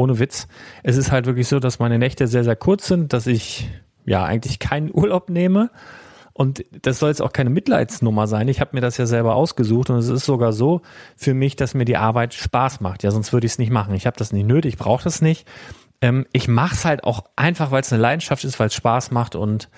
Ohne 0.00 0.18
Witz. 0.18 0.48
Es 0.82 0.96
ist 0.96 1.12
halt 1.12 1.26
wirklich 1.26 1.46
so, 1.46 1.60
dass 1.60 1.78
meine 1.78 1.98
Nächte 1.98 2.26
sehr, 2.26 2.42
sehr 2.42 2.56
kurz 2.56 2.86
sind, 2.86 3.12
dass 3.12 3.26
ich 3.26 3.68
ja 4.06 4.24
eigentlich 4.24 4.58
keinen 4.58 4.90
Urlaub 4.92 5.28
nehme. 5.28 5.70
Und 6.32 6.64
das 6.82 7.00
soll 7.00 7.10
jetzt 7.10 7.20
auch 7.20 7.34
keine 7.34 7.50
Mitleidsnummer 7.50 8.26
sein. 8.26 8.48
Ich 8.48 8.60
habe 8.62 8.70
mir 8.72 8.80
das 8.80 8.96
ja 8.96 9.04
selber 9.04 9.34
ausgesucht 9.34 9.90
und 9.90 9.96
es 9.98 10.08
ist 10.08 10.24
sogar 10.24 10.54
so 10.54 10.80
für 11.14 11.34
mich, 11.34 11.54
dass 11.54 11.74
mir 11.74 11.84
die 11.84 11.98
Arbeit 11.98 12.32
Spaß 12.32 12.80
macht. 12.80 13.02
Ja, 13.02 13.10
sonst 13.10 13.34
würde 13.34 13.46
ich 13.46 13.52
es 13.52 13.58
nicht 13.58 13.70
machen. 13.70 13.94
Ich 13.94 14.06
habe 14.06 14.16
das 14.16 14.32
nicht 14.32 14.46
nötig, 14.46 14.74
ich 14.74 14.78
brauche 14.78 15.04
das 15.04 15.20
nicht. 15.20 15.46
Ähm, 16.00 16.24
ich 16.32 16.48
mache 16.48 16.74
es 16.74 16.84
halt 16.86 17.04
auch 17.04 17.24
einfach, 17.36 17.72
weil 17.72 17.82
es 17.82 17.92
eine 17.92 18.00
Leidenschaft 18.00 18.44
ist, 18.44 18.58
weil 18.58 18.68
es 18.68 18.74
Spaß 18.74 19.10
macht 19.10 19.36
und 19.36 19.68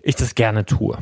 ich 0.00 0.16
das 0.16 0.34
gerne 0.34 0.64
tue. 0.64 0.96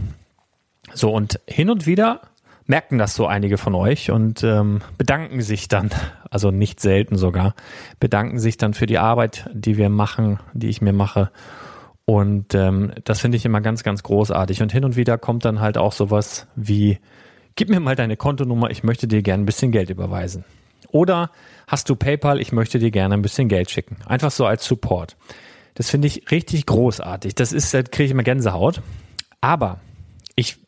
So, 0.93 1.13
und 1.13 1.39
hin 1.47 1.71
und 1.71 1.87
wieder 1.87 2.23
merken 2.71 2.99
das 2.99 3.17
so 3.17 3.27
einige 3.27 3.59
von 3.59 3.75
euch 3.75 4.13
und 4.13 4.45
ähm, 4.45 4.81
bedanken 4.97 5.43
sich 5.43 5.67
dann, 5.67 5.91
also 6.31 6.53
nicht 6.53 6.79
selten 6.79 7.19
sogar, 7.19 7.55
bedanken 7.99 8.39
sich 8.39 8.59
dann 8.59 8.75
für 8.75 8.87
die 8.87 8.99
Arbeit, 8.99 9.51
die 9.53 9.77
wir 9.77 9.91
machen, 9.91 10.39
die 10.55 10.69
ich 10.69 10.81
mir 10.81 10.93
mache. 10.93 11.33
Und 12.05 12.55
ähm, 12.55 12.93
das 13.03 13.21
finde 13.21 13.37
ich 13.37 13.45
immer 13.45 13.61
ganz, 13.61 13.83
ganz 13.83 14.05
großartig. 14.05 14.63
Und 14.63 14.71
hin 14.71 14.85
und 14.85 14.95
wieder 14.95 15.19
kommt 15.19 15.45
dann 15.45 15.61
halt 15.61 15.79
auch 15.79 15.91
sowas 15.91 16.47
wie, 16.55 17.01
gib 17.57 17.71
mir 17.71 17.81
mal 17.81 17.97
deine 17.97 18.17
Kontonummer, 18.17 18.71
ich 18.71 18.85
möchte 18.85 19.09
dir 19.09 19.23
gerne 19.23 19.43
ein 19.43 19.47
bisschen 19.47 19.73
Geld 19.73 19.91
überweisen. 19.91 20.45
Oder 20.93 21.33
hast 21.67 21.89
du 21.89 21.97
PayPal, 21.97 22.41
ich 22.41 22.53
möchte 22.53 22.79
dir 22.79 22.93
gerne 22.93 23.15
ein 23.15 23.23
bisschen 23.23 23.49
Geld 23.49 23.69
schicken. 23.71 23.97
Einfach 24.07 24.31
so 24.31 24.47
als 24.47 24.65
Support. 24.65 25.17
Das 25.75 25.91
finde 25.91 26.07
ich 26.07 26.31
richtig 26.31 26.67
großartig. 26.67 27.35
Das 27.35 27.53
ist, 27.53 27.75
da 27.75 27.83
kriege 27.83 28.05
ich 28.05 28.11
immer 28.13 28.23
Gänsehaut. 28.23 28.81
Aber 29.41 29.81
ich 30.37 30.59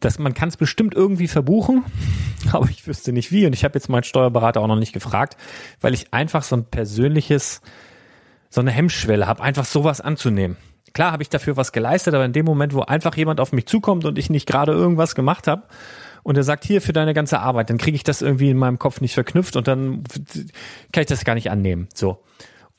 das, 0.00 0.18
man 0.18 0.34
kann 0.34 0.48
es 0.48 0.56
bestimmt 0.56 0.94
irgendwie 0.94 1.28
verbuchen, 1.28 1.84
aber 2.52 2.68
ich 2.68 2.86
wüsste 2.86 3.12
nicht 3.12 3.32
wie. 3.32 3.46
Und 3.46 3.52
ich 3.52 3.64
habe 3.64 3.74
jetzt 3.74 3.88
meinen 3.88 4.04
Steuerberater 4.04 4.60
auch 4.60 4.66
noch 4.66 4.76
nicht 4.76 4.92
gefragt, 4.92 5.36
weil 5.80 5.94
ich 5.94 6.12
einfach 6.12 6.42
so 6.42 6.56
ein 6.56 6.64
persönliches, 6.64 7.60
so 8.50 8.60
eine 8.60 8.70
Hemmschwelle 8.70 9.26
habe, 9.26 9.42
einfach 9.42 9.64
sowas 9.64 10.00
anzunehmen. 10.00 10.56
Klar 10.94 11.12
habe 11.12 11.22
ich 11.22 11.28
dafür 11.28 11.56
was 11.56 11.72
geleistet, 11.72 12.14
aber 12.14 12.24
in 12.24 12.32
dem 12.32 12.46
Moment, 12.46 12.74
wo 12.74 12.80
einfach 12.80 13.16
jemand 13.16 13.40
auf 13.40 13.52
mich 13.52 13.66
zukommt 13.66 14.04
und 14.04 14.18
ich 14.18 14.30
nicht 14.30 14.46
gerade 14.46 14.72
irgendwas 14.72 15.14
gemacht 15.14 15.46
habe 15.46 15.64
und 16.22 16.36
er 16.36 16.42
sagt, 16.42 16.64
hier 16.64 16.80
für 16.80 16.92
deine 16.92 17.14
ganze 17.14 17.40
Arbeit, 17.40 17.70
dann 17.70 17.78
kriege 17.78 17.94
ich 17.94 18.04
das 18.04 18.22
irgendwie 18.22 18.50
in 18.50 18.56
meinem 18.56 18.78
Kopf 18.78 19.00
nicht 19.00 19.14
verknüpft 19.14 19.56
und 19.56 19.68
dann 19.68 20.02
kann 20.92 21.02
ich 21.02 21.06
das 21.06 21.24
gar 21.24 21.34
nicht 21.34 21.50
annehmen. 21.50 21.88
So. 21.94 22.22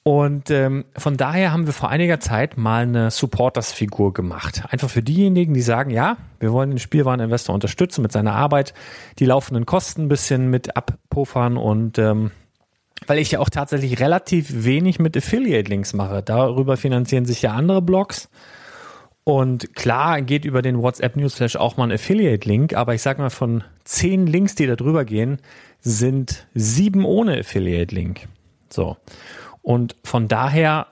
Und 0.10 0.50
ähm, 0.50 0.86
von 0.98 1.18
daher 1.18 1.52
haben 1.52 1.68
wir 1.68 1.74
vor 1.74 1.90
einiger 1.90 2.20
Zeit 2.20 2.58
mal 2.58 2.82
eine 2.82 3.12
Supporters-Figur 3.12 4.12
gemacht. 4.12 4.64
Einfach 4.68 4.90
für 4.90 5.04
diejenigen, 5.04 5.54
die 5.54 5.62
sagen, 5.62 5.92
ja, 5.92 6.18
wir 6.40 6.52
wollen 6.52 6.72
den 6.72 6.80
Spielwareninvestor 6.80 7.54
unterstützen 7.54 8.02
mit 8.02 8.12
seiner 8.12 8.34
Arbeit, 8.34 8.74
die 9.20 9.26
laufenden 9.26 9.68
Kosten 9.68 10.06
ein 10.06 10.08
bisschen 10.08 10.50
mit 10.50 10.76
abpuffern 10.76 11.58
und 11.58 12.00
ähm, 12.00 12.32
weil 13.06 13.20
ich 13.20 13.30
ja 13.30 13.40
auch 13.40 13.52
tatsächlich 13.52 14.00
relativ 14.00 14.66
wenig 14.66 14.98
mit 14.98 15.16
Affiliate-Links 15.16 15.94
mache. 15.94 16.24
Darüber 16.24 16.76
finanzieren 16.76 17.26
sich 17.26 17.44
ja 17.44 17.52
andere 17.52 17.84
Blogs. 17.84 18.30
Und 19.26 19.76
klar 19.76 20.24
geht 20.24 20.44
über 20.44 20.64
den 20.64 20.82
WhatsApp 20.82 21.18
Newsflash 21.18 21.56
auch 21.56 21.78
mal 21.78 21.84
ein 21.84 21.92
Affiliate-Link, 21.92 22.74
aber 22.74 22.96
ich 22.96 23.04
sag 23.04 23.20
mal, 23.20 23.30
von 23.30 23.64
zehn 23.84 24.26
Links, 24.26 24.56
die 24.56 24.66
da 24.66 24.76
drüber 24.76 25.06
gehen, 25.06 25.38
sind 25.82 26.48
sieben 26.56 27.06
ohne 27.06 27.40
Affiliate-Link. 27.40 28.28
So. 28.72 28.98
Und 29.70 29.96
von 30.04 30.28
daher, 30.28 30.88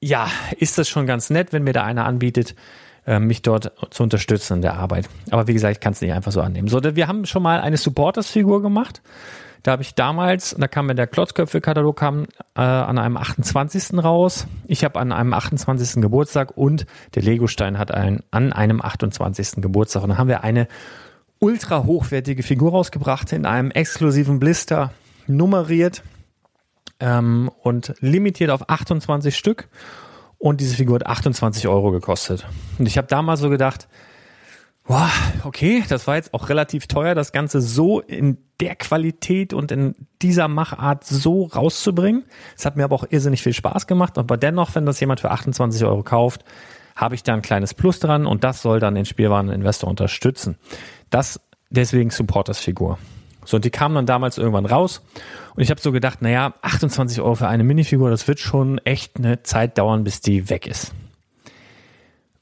ja, 0.00 0.26
ist 0.56 0.76
das 0.76 0.88
schon 0.88 1.06
ganz 1.06 1.30
nett, 1.30 1.52
wenn 1.52 1.62
mir 1.62 1.72
da 1.72 1.84
einer 1.84 2.04
anbietet, 2.04 2.56
äh, 3.06 3.20
mich 3.20 3.42
dort 3.42 3.70
zu 3.90 4.02
unterstützen 4.02 4.54
in 4.54 4.62
der 4.62 4.74
Arbeit. 4.74 5.08
Aber 5.30 5.46
wie 5.46 5.52
gesagt, 5.52 5.76
ich 5.76 5.80
kann 5.80 5.92
es 5.92 6.00
nicht 6.00 6.12
einfach 6.12 6.32
so 6.32 6.40
annehmen. 6.40 6.66
So, 6.66 6.82
wir 6.82 7.06
haben 7.06 7.26
schon 7.26 7.44
mal 7.44 7.60
eine 7.60 7.76
Supporters-Figur 7.76 8.60
gemacht. 8.60 9.02
Da 9.62 9.70
habe 9.70 9.82
ich 9.82 9.94
damals, 9.94 10.56
da 10.58 10.66
kam 10.66 10.86
mir 10.86 10.96
der 10.96 11.06
Klotzköpfe-Katalog 11.06 11.96
kam 11.96 12.24
äh, 12.56 12.60
an 12.60 12.98
einem 12.98 13.16
28. 13.16 14.02
raus. 14.02 14.48
Ich 14.66 14.82
habe 14.82 14.98
an 14.98 15.12
einem 15.12 15.32
28. 15.32 16.02
Geburtstag 16.02 16.56
und 16.56 16.86
der 17.14 17.22
Legostein 17.22 17.78
hat 17.78 17.92
einen, 17.92 18.24
an 18.32 18.52
einem 18.52 18.82
28. 18.82 19.62
Geburtstag. 19.62 20.02
Und 20.02 20.08
dann 20.08 20.18
haben 20.18 20.26
wir 20.26 20.42
eine 20.42 20.66
ultra 21.38 21.84
hochwertige 21.84 22.42
Figur 22.42 22.72
rausgebracht 22.72 23.32
in 23.32 23.46
einem 23.46 23.70
exklusiven 23.70 24.40
Blister, 24.40 24.90
nummeriert 25.28 26.02
ähm, 27.00 27.50
und 27.62 27.94
limitiert 28.00 28.50
auf 28.50 28.68
28 28.68 29.36
Stück. 29.36 29.68
Und 30.38 30.60
diese 30.60 30.76
Figur 30.76 30.96
hat 30.96 31.06
28 31.06 31.66
Euro 31.66 31.90
gekostet. 31.90 32.46
Und 32.78 32.86
ich 32.86 32.96
habe 32.96 33.08
damals 33.08 33.40
so 33.40 33.50
gedacht, 33.50 33.88
wow, 34.84 35.10
okay, 35.44 35.84
das 35.88 36.06
war 36.06 36.16
jetzt 36.16 36.32
auch 36.32 36.48
relativ 36.48 36.86
teuer, 36.86 37.14
das 37.14 37.32
Ganze 37.32 37.60
so 37.60 38.00
in 38.00 38.38
der 38.60 38.76
Qualität 38.76 39.52
und 39.52 39.70
in 39.70 39.94
dieser 40.22 40.48
Machart 40.48 41.04
so 41.04 41.44
rauszubringen. 41.44 42.24
Es 42.56 42.64
hat 42.64 42.76
mir 42.76 42.84
aber 42.84 42.96
auch 42.96 43.06
irrsinnig 43.08 43.42
viel 43.42 43.52
Spaß 43.52 43.86
gemacht. 43.86 44.16
Aber 44.16 44.36
dennoch, 44.36 44.74
wenn 44.74 44.86
das 44.86 45.00
jemand 45.00 45.20
für 45.20 45.30
28 45.30 45.84
Euro 45.84 46.02
kauft, 46.02 46.44
habe 46.96 47.14
ich 47.14 47.22
da 47.22 47.34
ein 47.34 47.42
kleines 47.42 47.74
Plus 47.74 48.00
dran 48.00 48.26
und 48.26 48.42
das 48.42 48.62
soll 48.62 48.80
dann 48.80 48.94
den 48.96 49.04
Spielwareninvestor 49.04 49.88
unterstützen. 49.88 50.56
Das 51.10 51.40
deswegen 51.70 52.10
Supporters-Figur. 52.10 52.98
So, 53.48 53.56
und 53.56 53.64
die 53.64 53.70
kamen 53.70 53.94
dann 53.94 54.04
damals 54.04 54.36
irgendwann 54.36 54.66
raus. 54.66 55.00
Und 55.56 55.62
ich 55.62 55.70
habe 55.70 55.80
so 55.80 55.90
gedacht, 55.90 56.20
naja, 56.20 56.52
28 56.60 57.22
Euro 57.22 57.34
für 57.34 57.48
eine 57.48 57.64
Minifigur, 57.64 58.10
das 58.10 58.28
wird 58.28 58.40
schon 58.40 58.76
echt 58.84 59.16
eine 59.16 59.42
Zeit 59.42 59.78
dauern, 59.78 60.04
bis 60.04 60.20
die 60.20 60.50
weg 60.50 60.66
ist. 60.66 60.92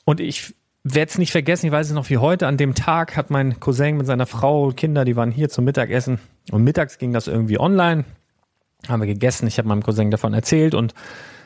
Und 0.04 0.18
ich 0.18 0.52
werde 0.82 1.10
es 1.10 1.16
nicht 1.16 1.30
vergessen, 1.30 1.66
ich 1.66 1.72
weiß 1.72 1.86
es 1.86 1.92
noch 1.92 2.10
wie 2.10 2.18
heute, 2.18 2.48
an 2.48 2.56
dem 2.56 2.74
Tag 2.74 3.16
hat 3.16 3.30
mein 3.30 3.60
Cousin 3.60 3.98
mit 3.98 4.06
seiner 4.08 4.26
Frau, 4.26 4.72
Kinder, 4.72 5.04
die 5.04 5.14
waren 5.14 5.30
hier 5.30 5.48
zum 5.48 5.64
Mittagessen. 5.64 6.18
Und 6.50 6.64
mittags 6.64 6.98
ging 6.98 7.12
das 7.12 7.28
irgendwie 7.28 7.60
online. 7.60 8.04
Haben 8.88 9.02
wir 9.02 9.06
gegessen, 9.06 9.46
ich 9.46 9.58
habe 9.58 9.68
meinem 9.68 9.84
Cousin 9.84 10.10
davon 10.10 10.34
erzählt 10.34 10.74
und 10.74 10.92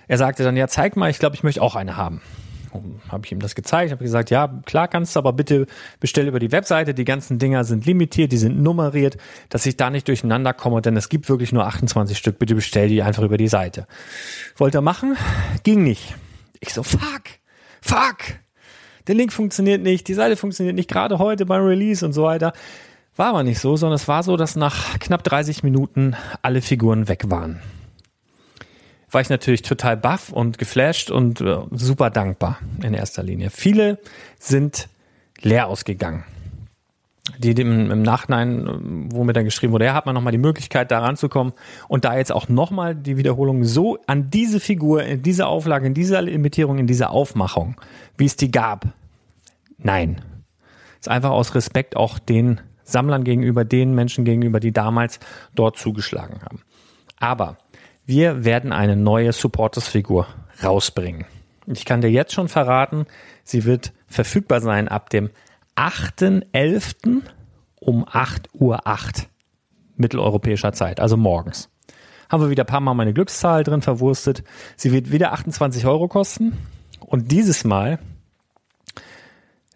er 0.09 0.16
sagte 0.16 0.42
dann, 0.42 0.57
ja, 0.57 0.68
zeig 0.68 0.96
mal, 0.96 1.11
ich 1.11 1.18
glaube, 1.18 1.37
ich 1.37 1.42
möchte 1.42 1.61
auch 1.61 1.77
eine 1.77 1.99
haben. 1.99 2.23
Habe 3.09 3.26
ich 3.26 3.33
ihm 3.33 3.40
das 3.40 3.54
gezeigt, 3.54 3.90
habe 3.90 4.02
gesagt, 4.02 4.30
ja, 4.30 4.61
klar 4.64 4.88
kannst 4.88 5.16
du, 5.16 5.18
aber 5.18 5.33
bitte 5.33 5.66
bestell 5.98 6.28
über 6.28 6.38
die 6.38 6.52
Webseite. 6.52 6.94
Die 6.94 7.04
ganzen 7.04 7.38
Dinger 7.38 7.64
sind 7.64 7.87
limitiert, 7.87 8.33
die 8.33 8.37
sind 8.37 8.62
nummeriert, 8.62 9.16
dass 9.48 9.66
ich 9.66 9.76
da 9.76 9.90
nicht 9.90 10.06
durcheinander 10.09 10.52
komme, 10.52 10.83
denn 10.83 10.96
es 10.96 11.09
gibt 11.09 11.28
wirklich 11.28 11.52
nur 11.52 11.66
28 11.66 12.16
Stück. 12.16 12.38
Bitte 12.38 12.54
bestell 12.54 12.88
die 12.88 13.02
einfach 13.02 13.22
über 13.22 13.37
die 13.37 13.48
Seite. 13.48 13.87
Wollte 14.56 14.78
er 14.78 14.83
machen, 14.83 15.16
ging 15.62 15.83
nicht. 15.83 16.14
Ich 16.61 16.72
so, 16.72 16.83
fuck, 16.83 17.22
fuck. 17.80 18.18
Der 19.06 19.14
Link 19.14 19.33
funktioniert 19.33 19.83
nicht, 19.83 20.06
die 20.09 20.14
Seite 20.14 20.37
funktioniert 20.37 20.76
nicht, 20.76 20.90
gerade 20.90 21.18
heute 21.18 21.46
beim 21.46 21.64
Release 21.64 22.04
und 22.04 22.12
so 22.12 22.22
weiter. 22.24 22.52
War 23.16 23.28
aber 23.28 23.42
nicht 23.42 23.59
so, 23.59 23.76
sondern 23.76 23.96
es 23.96 24.06
war 24.06 24.22
so, 24.22 24.37
dass 24.37 24.56
nach 24.56 24.98
knapp 25.00 25.24
30 25.24 25.62
Minuten 25.62 26.14
alle 26.42 26.62
Figuren 26.62 27.09
weg 27.09 27.24
waren 27.28 27.61
war 29.11 29.20
ich 29.20 29.29
natürlich 29.29 29.62
total 29.62 29.96
baff 29.96 30.31
und 30.31 30.59
geflasht 30.59 31.11
und 31.11 31.40
äh, 31.40 31.59
super 31.73 32.11
dankbar 32.11 32.59
in 32.83 32.94
erster 32.94 33.23
Linie. 33.23 33.51
Viele 33.51 33.99
sind 34.38 34.88
leer 35.40 35.68
ausgegangen. 35.68 36.25
Die 37.38 37.55
dem, 37.55 37.90
im 37.90 38.03
Nachhinein, 38.03 38.66
äh, 38.66 39.14
wo 39.14 39.25
mir 39.25 39.33
dann 39.33 39.44
geschrieben 39.44 39.73
wurde, 39.73 39.87
ja, 39.87 39.94
hat 39.94 40.07
man 40.07 40.14
nochmal 40.14 40.33
die 40.33 40.38
Möglichkeit, 40.38 40.90
da 40.90 41.01
ranzukommen 41.01 41.53
und 41.88 42.05
da 42.05 42.16
jetzt 42.16 42.33
auch 42.33 42.49
nochmal 42.49 42.94
die 42.94 43.16
Wiederholung 43.16 43.64
so 43.64 43.99
an 44.07 44.31
diese 44.31 44.61
Figur, 44.61 45.03
in 45.03 45.23
dieser 45.23 45.49
Auflage, 45.49 45.87
in 45.87 45.94
dieser 45.94 46.23
Limitierung, 46.23 46.79
in 46.79 46.87
dieser 46.87 47.11
Aufmachung, 47.11 47.81
wie 48.16 48.27
es 48.27 48.37
die 48.37 48.51
gab. 48.51 48.87
Nein. 49.79 50.23
ist 50.99 51.09
einfach 51.09 51.31
aus 51.31 51.55
Respekt 51.55 51.96
auch 51.96 52.18
den 52.18 52.61
Sammlern 52.85 53.25
gegenüber, 53.25 53.64
den 53.64 53.94
Menschen 53.94 54.25
gegenüber, 54.25 54.61
die 54.61 54.73
damals 54.73 55.20
dort 55.55 55.79
zugeschlagen 55.79 56.42
haben. 56.42 56.62
Aber 57.18 57.57
wir 58.11 58.44
werden 58.44 58.73
eine 58.73 58.96
neue 58.96 59.33
Supporters-Figur 59.33 60.27
rausbringen. 60.64 61.27
Ich 61.66 61.85
kann 61.85 62.01
dir 62.01 62.11
jetzt 62.11 62.33
schon 62.33 62.49
verraten, 62.49 63.07
sie 63.44 63.64
wird 63.64 63.92
verfügbar 64.09 64.61
sein 64.61 64.88
ab 64.88 65.11
dem 65.11 65.31
8.11. 65.77 67.23
um 67.79 68.05
8.08 68.05 68.49
Uhr 68.55 68.81
mitteleuropäischer 69.94 70.73
Zeit, 70.73 70.99
also 70.99 71.16
morgens. 71.16 71.70
Haben 72.29 72.42
wir 72.42 72.51
wieder 72.51 72.64
ein 72.64 72.66
paar 72.66 72.81
Mal 72.81 72.94
meine 72.94 73.14
Glückszahl 73.14 73.62
drin 73.62 73.81
verwurstet. 73.81 74.42
Sie 74.75 74.90
wird 74.90 75.12
wieder 75.12 75.33
28 75.33 75.87
Euro 75.87 76.09
kosten. 76.09 76.57
Und 76.99 77.31
dieses 77.31 77.62
Mal 77.62 78.01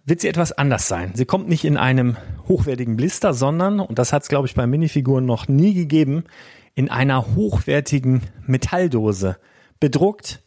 wird 0.05 0.21
sie 0.21 0.29
etwas 0.29 0.51
anders 0.51 0.89
sein. 0.89 1.13
Sie 1.15 1.25
kommt 1.25 1.49
nicht 1.49 1.65
in 1.65 1.77
einem 1.77 2.17
hochwertigen 2.49 2.97
Blister, 2.97 3.33
sondern, 3.33 3.79
und 3.79 4.01
das 4.01 4.13
hat 4.13 4.25
es, 4.25 4.29
glaube 4.29 4.49
ich, 4.49 4.57
bei 4.57 4.67
Minifiguren 4.67 5.25
noch 5.25 5.47
nie 5.47 5.73
gegeben, 5.73 6.25
in 6.75 6.91
einer 6.91 7.35
hochwertigen 7.35 8.23
Metalldose 8.47 9.37
bedruckt. 9.81 10.43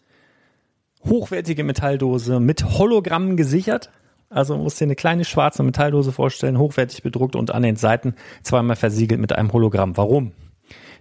Hochwertige 1.05 1.63
Metalldose 1.63 2.39
mit 2.39 2.63
Hologrammen 2.63 3.37
gesichert. 3.37 3.91
Also 4.29 4.55
man 4.55 4.63
muss 4.63 4.75
dir 4.75 4.85
eine 4.85 4.95
kleine 4.95 5.23
schwarze 5.23 5.63
Metalldose 5.63 6.11
vorstellen, 6.11 6.57
hochwertig 6.57 7.01
bedruckt 7.01 7.35
und 7.35 7.51
an 7.51 7.63
den 7.63 7.77
Seiten 7.77 8.15
zweimal 8.43 8.75
versiegelt 8.75 9.21
mit 9.21 9.31
einem 9.31 9.53
Hologramm. 9.53 9.95
Warum? 9.95 10.33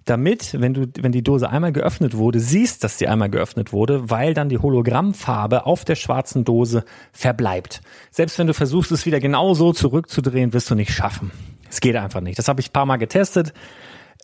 Damit, 0.05 0.61
wenn 0.61 0.73
du, 0.73 0.87
wenn 1.01 1.11
die 1.11 1.25
Dose 1.25 1.51
einmal 1.51 1.73
geöffnet 1.73 2.17
wurde, 2.17 2.39
siehst, 2.39 2.85
dass 2.85 2.97
die 2.97 3.09
einmal 3.09 3.29
geöffnet 3.29 3.73
wurde, 3.73 4.09
weil 4.09 4.35
dann 4.35 4.49
die 4.49 4.59
Hologrammfarbe 4.59 5.67
auf 5.67 5.85
der 5.85 5.97
schwarzen 5.97 6.45
Dose 6.45 6.85
verbleibt. 7.11 7.81
Selbst 8.13 8.39
wenn 8.39 8.47
du 8.47 8.55
versuchst, 8.55 8.93
es 8.93 9.05
wieder 9.05 9.19
genau 9.19 9.55
so 9.55 9.73
zurückzudrehen, 9.73 10.53
wirst 10.53 10.71
du 10.71 10.77
nicht 10.77 10.93
schaffen. 10.93 11.33
Es 11.69 11.81
geht 11.81 11.97
einfach 11.97 12.21
nicht. 12.21 12.39
Das 12.39 12.47
habe 12.47 12.61
ich 12.61 12.69
ein 12.69 12.73
paar 12.73 12.87
Mal 12.87 12.99
getestet. 12.99 13.53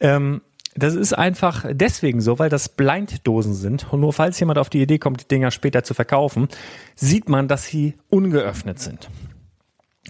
Ähm, 0.01 0.43
das 0.75 0.95
ist 0.95 1.13
einfach 1.13 1.67
deswegen 1.71 2.21
so, 2.21 2.39
weil 2.39 2.49
das 2.49 2.69
Blinddosen 2.69 3.55
sind. 3.55 3.93
Und 3.93 4.01
nur 4.01 4.13
falls 4.13 4.41
jemand 4.41 4.59
auf 4.59 4.71
die 4.71 4.83
Idee 4.83 4.99
kommt, 4.99 5.21
die 5.21 5.29
Dinger 5.29 5.51
später 5.51 5.85
zu 5.85 5.95
verkaufen, 5.95 6.49
sieht 6.95 7.29
man, 7.29 7.49
dass 7.49 7.67
sie 7.67 7.95
ungeöffnet 8.09 8.79
sind. 8.79 9.11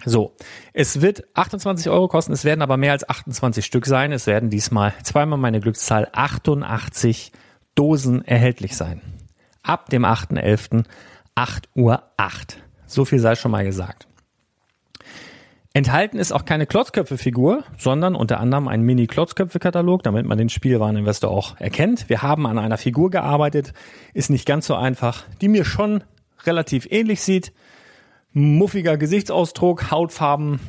So, 0.05 0.35
es 0.73 1.01
wird 1.01 1.23
28 1.35 1.89
Euro 1.89 2.07
kosten, 2.07 2.33
es 2.33 2.45
werden 2.45 2.61
aber 2.61 2.77
mehr 2.77 2.93
als 2.93 3.07
28 3.07 3.63
Stück 3.63 3.85
sein. 3.85 4.11
Es 4.11 4.25
werden 4.25 4.49
diesmal 4.49 4.93
zweimal 5.03 5.37
meine 5.37 5.59
Glückszahl 5.59 6.07
88 6.11 7.31
Dosen 7.75 8.25
erhältlich 8.25 8.75
sein. 8.75 9.01
Ab 9.61 9.89
dem 9.89 10.03
8.11. 10.03 10.85
8 11.35 11.69
Uhr 11.75 12.03
8. 12.17 12.61
So 12.85 13.05
viel 13.05 13.19
sei 13.19 13.35
schon 13.35 13.51
mal 13.51 13.65
gesagt. 13.65 14.07
Enthalten 15.75 16.19
ist 16.19 16.31
auch 16.31 16.45
keine 16.45 16.67
Klotzköpfe-Figur, 16.67 17.63
sondern 17.79 18.13
unter 18.13 18.39
anderem 18.39 18.67
ein 18.67 18.83
Mini-Klotzköpfe-Katalog, 18.83 20.03
damit 20.03 20.27
man 20.27 20.37
den 20.37 20.49
Spielwareninvestor 20.49 21.31
auch 21.31 21.59
erkennt. 21.59 22.09
Wir 22.09 22.21
haben 22.21 22.45
an 22.45 22.59
einer 22.59 22.77
Figur 22.77 23.09
gearbeitet, 23.09 23.73
ist 24.13 24.29
nicht 24.29 24.45
ganz 24.45 24.67
so 24.67 24.75
einfach, 24.75 25.23
die 25.41 25.47
mir 25.47 25.65
schon 25.65 26.03
relativ 26.43 26.85
ähnlich 26.91 27.21
sieht. 27.21 27.53
Muffiger 28.33 28.97
Gesichtsausdruck, 28.97 29.89
Hautfarben, 29.89 30.59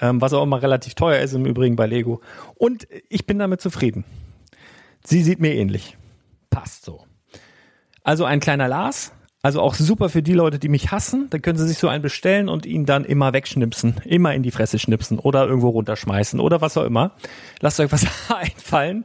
ähm, 0.00 0.20
was 0.20 0.32
auch 0.32 0.44
immer 0.44 0.62
relativ 0.62 0.94
teuer 0.94 1.18
ist 1.18 1.34
im 1.34 1.44
Übrigen 1.44 1.74
bei 1.74 1.86
Lego. 1.86 2.20
Und 2.54 2.86
ich 3.08 3.26
bin 3.26 3.40
damit 3.40 3.60
zufrieden. 3.60 4.04
Sie 5.02 5.24
sieht 5.24 5.40
mir 5.40 5.54
ähnlich. 5.56 5.96
Passt 6.50 6.84
so. 6.84 7.04
Also 8.04 8.24
ein 8.26 8.38
kleiner 8.38 8.68
Lars, 8.68 9.12
also 9.42 9.60
auch 9.60 9.74
super 9.74 10.08
für 10.08 10.22
die 10.22 10.34
Leute, 10.34 10.60
die 10.60 10.68
mich 10.68 10.92
hassen. 10.92 11.26
Dann 11.30 11.42
können 11.42 11.58
sie 11.58 11.66
sich 11.66 11.78
so 11.78 11.88
einen 11.88 12.02
bestellen 12.02 12.48
und 12.48 12.64
ihn 12.64 12.86
dann 12.86 13.04
immer 13.04 13.32
wegschnipsen, 13.32 13.96
immer 14.04 14.34
in 14.34 14.44
die 14.44 14.52
Fresse 14.52 14.78
schnipsen 14.78 15.18
oder 15.18 15.46
irgendwo 15.46 15.70
runterschmeißen 15.70 16.38
oder 16.38 16.60
was 16.60 16.76
auch 16.76 16.84
immer. 16.84 17.12
Lasst 17.60 17.80
euch 17.80 17.90
was 17.90 18.06
einfallen. 18.28 19.04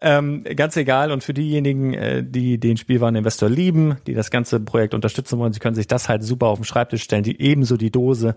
Ähm, 0.00 0.44
ganz 0.56 0.76
egal. 0.76 1.10
Und 1.10 1.24
für 1.24 1.34
diejenigen, 1.34 1.94
äh, 1.94 2.22
die 2.22 2.58
den 2.58 2.76
Spielwareninvestor 2.76 3.48
lieben, 3.48 3.96
die 4.06 4.14
das 4.14 4.30
ganze 4.30 4.60
Projekt 4.60 4.94
unterstützen 4.94 5.38
wollen, 5.38 5.52
sie 5.52 5.60
können 5.60 5.74
sich 5.74 5.88
das 5.88 6.08
halt 6.08 6.22
super 6.22 6.46
auf 6.46 6.58
den 6.58 6.64
Schreibtisch 6.64 7.02
stellen, 7.02 7.24
die 7.24 7.40
ebenso 7.40 7.76
die 7.76 7.90
Dose, 7.90 8.36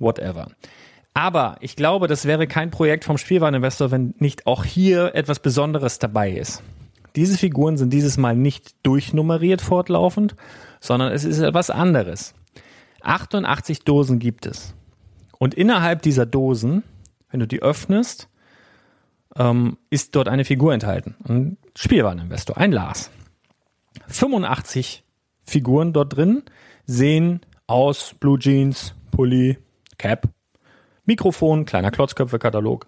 whatever. 0.00 0.48
Aber 1.14 1.56
ich 1.60 1.76
glaube, 1.76 2.08
das 2.08 2.24
wäre 2.24 2.46
kein 2.46 2.70
Projekt 2.70 3.04
vom 3.04 3.18
Spielwareninvestor, 3.18 3.90
wenn 3.90 4.14
nicht 4.18 4.46
auch 4.46 4.64
hier 4.64 5.14
etwas 5.14 5.38
Besonderes 5.38 5.98
dabei 5.98 6.32
ist. 6.32 6.62
Diese 7.14 7.36
Figuren 7.36 7.76
sind 7.76 7.92
dieses 7.92 8.16
Mal 8.16 8.34
nicht 8.34 8.74
durchnummeriert 8.82 9.60
fortlaufend, 9.60 10.34
sondern 10.82 11.12
es 11.12 11.24
ist 11.24 11.38
etwas 11.38 11.70
anderes. 11.70 12.34
88 13.02 13.84
Dosen 13.84 14.18
gibt 14.18 14.46
es. 14.46 14.74
Und 15.38 15.54
innerhalb 15.54 16.02
dieser 16.02 16.26
Dosen, 16.26 16.82
wenn 17.30 17.40
du 17.40 17.46
die 17.46 17.62
öffnest, 17.62 18.28
ähm, 19.36 19.78
ist 19.90 20.14
dort 20.16 20.28
eine 20.28 20.44
Figur 20.44 20.74
enthalten. 20.74 21.14
Ein 21.26 21.56
Spielwareninvestor, 21.76 22.58
ein 22.58 22.72
Lars. 22.72 23.10
85 24.08 25.04
Figuren 25.44 25.92
dort 25.92 26.16
drin 26.16 26.42
sehen 26.84 27.40
aus 27.68 28.14
Blue 28.18 28.38
Jeans, 28.38 28.94
Pulli, 29.12 29.58
Cap, 29.98 30.28
Mikrofon, 31.04 31.64
kleiner 31.64 31.92
Klotzköpfe-Katalog 31.92 32.86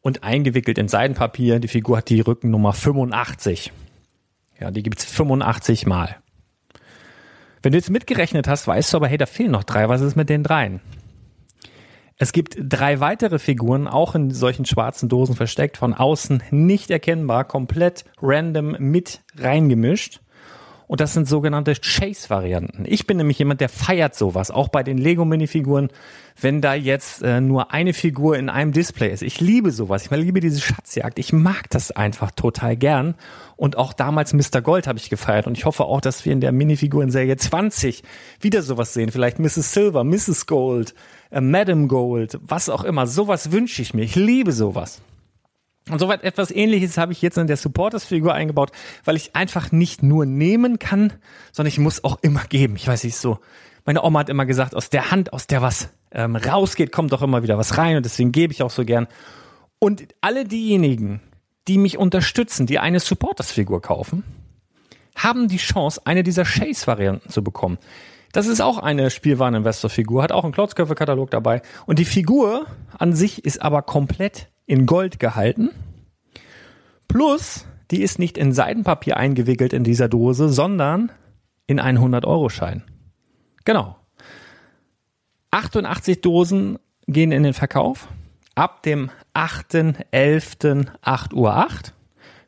und 0.00 0.24
eingewickelt 0.24 0.78
in 0.78 0.88
Seidenpapier. 0.88 1.60
Die 1.60 1.68
Figur 1.68 1.98
hat 1.98 2.08
die 2.08 2.20
Rückennummer 2.20 2.72
85. 2.72 3.70
Ja, 4.58 4.70
die 4.70 4.82
gibt's 4.82 5.04
85 5.04 5.86
Mal. 5.86 6.16
Wenn 7.64 7.72
du 7.72 7.78
jetzt 7.78 7.88
mitgerechnet 7.88 8.46
hast, 8.46 8.66
weißt 8.66 8.92
du 8.92 8.98
aber, 8.98 9.08
hey, 9.08 9.16
da 9.16 9.24
fehlen 9.24 9.50
noch 9.50 9.64
drei. 9.64 9.88
Was 9.88 10.02
ist 10.02 10.16
mit 10.16 10.28
den 10.28 10.42
dreien? 10.42 10.82
Es 12.18 12.32
gibt 12.32 12.58
drei 12.60 13.00
weitere 13.00 13.38
Figuren, 13.38 13.88
auch 13.88 14.14
in 14.14 14.30
solchen 14.30 14.66
schwarzen 14.66 15.08
Dosen 15.08 15.34
versteckt, 15.34 15.78
von 15.78 15.94
außen 15.94 16.42
nicht 16.50 16.90
erkennbar, 16.90 17.44
komplett 17.44 18.04
random 18.20 18.76
mit 18.78 19.22
reingemischt. 19.38 20.20
Und 20.86 21.00
das 21.00 21.14
sind 21.14 21.26
sogenannte 21.26 21.74
Chase-Varianten. 21.74 22.84
Ich 22.86 23.06
bin 23.06 23.16
nämlich 23.16 23.38
jemand, 23.38 23.60
der 23.60 23.68
feiert 23.68 24.14
sowas, 24.14 24.50
auch 24.50 24.68
bei 24.68 24.82
den 24.82 24.98
Lego-Minifiguren, 24.98 25.88
wenn 26.40 26.60
da 26.60 26.74
jetzt 26.74 27.22
äh, 27.22 27.40
nur 27.40 27.72
eine 27.72 27.94
Figur 27.94 28.36
in 28.36 28.48
einem 28.48 28.72
Display 28.72 29.10
ist. 29.12 29.22
Ich 29.22 29.40
liebe 29.40 29.70
sowas. 29.70 30.04
Ich 30.04 30.10
liebe 30.10 30.40
diese 30.40 30.60
Schatzjagd. 30.60 31.18
Ich 31.18 31.32
mag 31.32 31.70
das 31.70 31.90
einfach 31.90 32.32
total 32.32 32.76
gern. 32.76 33.14
Und 33.56 33.78
auch 33.78 33.92
damals 33.92 34.34
Mr. 34.34 34.60
Gold 34.60 34.86
habe 34.86 34.98
ich 34.98 35.08
gefeiert. 35.08 35.46
Und 35.46 35.56
ich 35.56 35.64
hoffe 35.64 35.84
auch, 35.84 36.00
dass 36.00 36.24
wir 36.24 36.32
in 36.32 36.40
der 36.40 36.52
Minifiguren-Serie 36.52 37.36
20 37.36 38.02
wieder 38.40 38.62
sowas 38.62 38.92
sehen. 38.92 39.10
Vielleicht 39.10 39.38
Mrs. 39.38 39.72
Silver, 39.72 40.04
Mrs. 40.04 40.46
Gold, 40.46 40.94
äh, 41.30 41.40
Madam 41.40 41.88
Gold, 41.88 42.38
was 42.42 42.68
auch 42.68 42.84
immer. 42.84 43.06
Sowas 43.06 43.52
wünsche 43.52 43.80
ich 43.80 43.94
mir. 43.94 44.02
Ich 44.02 44.16
liebe 44.16 44.52
sowas. 44.52 45.00
Und 45.90 45.98
soweit 45.98 46.24
etwas 46.24 46.50
ähnliches 46.50 46.96
habe 46.96 47.12
ich 47.12 47.20
jetzt 47.20 47.36
in 47.36 47.46
der 47.46 47.58
Supporters-Figur 47.58 48.32
eingebaut, 48.32 48.72
weil 49.04 49.16
ich 49.16 49.36
einfach 49.36 49.70
nicht 49.70 50.02
nur 50.02 50.24
nehmen 50.24 50.78
kann, 50.78 51.12
sondern 51.52 51.68
ich 51.68 51.78
muss 51.78 52.02
auch 52.04 52.18
immer 52.22 52.44
geben. 52.44 52.76
Ich 52.76 52.88
weiß 52.88 53.04
nicht 53.04 53.16
so. 53.16 53.38
Meine 53.84 54.02
Oma 54.02 54.20
hat 54.20 54.30
immer 54.30 54.46
gesagt, 54.46 54.74
aus 54.74 54.88
der 54.88 55.10
Hand, 55.10 55.34
aus 55.34 55.46
der 55.46 55.60
was 55.60 55.90
ähm, 56.10 56.36
rausgeht, 56.36 56.90
kommt 56.90 57.12
doch 57.12 57.20
immer 57.20 57.42
wieder 57.42 57.58
was 57.58 57.76
rein 57.76 57.96
und 57.98 58.04
deswegen 58.04 58.32
gebe 58.32 58.52
ich 58.52 58.62
auch 58.62 58.70
so 58.70 58.84
gern. 58.84 59.08
Und 59.78 60.06
alle 60.22 60.44
diejenigen, 60.44 61.20
die 61.68 61.76
mich 61.76 61.98
unterstützen, 61.98 62.66
die 62.66 62.78
eine 62.78 63.00
Supporters-Figur 63.00 63.82
kaufen, 63.82 64.24
haben 65.14 65.48
die 65.48 65.58
Chance, 65.58 66.00
eine 66.04 66.22
dieser 66.22 66.44
Chase-Varianten 66.44 67.28
zu 67.28 67.44
bekommen. 67.44 67.76
Das 68.32 68.46
ist 68.46 68.62
auch 68.62 68.78
eine 68.78 69.10
Spielwareninvestor-Figur, 69.10 70.22
hat 70.22 70.32
auch 70.32 70.44
einen 70.44 70.54
Klotzköpfe-Katalog 70.54 71.30
dabei. 71.30 71.60
Und 71.86 71.98
die 71.98 72.04
Figur 72.06 72.66
an 72.98 73.12
sich 73.12 73.44
ist 73.44 73.60
aber 73.60 73.82
komplett 73.82 74.48
in 74.66 74.86
Gold 74.86 75.18
gehalten. 75.18 75.70
Plus, 77.08 77.66
die 77.90 78.02
ist 78.02 78.18
nicht 78.18 78.38
in 78.38 78.52
Seidenpapier 78.52 79.16
eingewickelt 79.16 79.72
in 79.72 79.84
dieser 79.84 80.08
Dose, 80.08 80.48
sondern 80.48 81.12
in 81.66 81.78
einen 81.78 81.98
100-Euro-Schein. 81.98 82.82
Genau. 83.64 83.96
88 85.50 86.20
Dosen 86.20 86.78
gehen 87.06 87.32
in 87.32 87.42
den 87.42 87.54
Verkauf. 87.54 88.08
Ab 88.54 88.82
dem 88.82 89.10
8.11. 89.34 90.86
8 91.02 91.34
Uhr 91.34 91.56
8. 91.56 91.94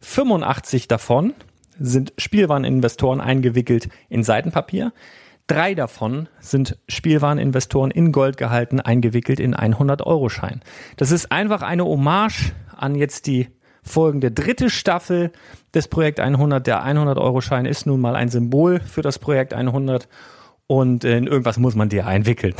85 0.00 0.88
davon 0.88 1.34
sind 1.78 2.12
Spielwareninvestoren 2.16 3.20
eingewickelt 3.20 3.88
in 4.08 4.22
Seitenpapier. 4.22 4.92
Drei 5.46 5.76
davon 5.76 6.28
sind 6.40 6.76
Spielwareninvestoren 6.88 7.92
in 7.92 8.10
Gold 8.10 8.36
gehalten, 8.36 8.80
eingewickelt 8.80 9.38
in 9.38 9.54
100-Euro-Schein. 9.54 10.60
Das 10.96 11.12
ist 11.12 11.30
einfach 11.30 11.62
eine 11.62 11.84
Hommage 11.84 12.52
an 12.76 12.96
jetzt 12.96 13.26
die 13.28 13.48
folgende 13.84 14.32
dritte 14.32 14.70
Staffel 14.70 15.30
des 15.72 15.86
Projekt 15.86 16.18
100. 16.18 16.66
Der 16.66 16.84
100-Euro-Schein 16.84 17.64
ist 17.64 17.86
nun 17.86 18.00
mal 18.00 18.16
ein 18.16 18.28
Symbol 18.28 18.80
für 18.80 19.02
das 19.02 19.20
Projekt 19.20 19.54
100 19.54 20.08
und 20.66 21.04
in 21.04 21.28
irgendwas 21.28 21.58
muss 21.58 21.76
man 21.76 21.88
dir 21.88 22.08
einwickeln. 22.08 22.54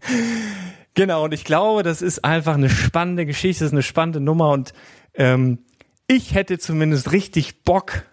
genau, 0.94 1.24
und 1.24 1.34
ich 1.34 1.44
glaube, 1.44 1.82
das 1.82 2.00
ist 2.00 2.24
einfach 2.24 2.54
eine 2.54 2.70
spannende 2.70 3.26
Geschichte, 3.26 3.64
das 3.64 3.68
ist 3.68 3.74
eine 3.74 3.82
spannende 3.82 4.20
Nummer 4.20 4.50
und 4.50 4.72
ähm, 5.12 5.58
ich 6.06 6.34
hätte 6.34 6.58
zumindest 6.58 7.12
richtig 7.12 7.64
Bock 7.64 8.04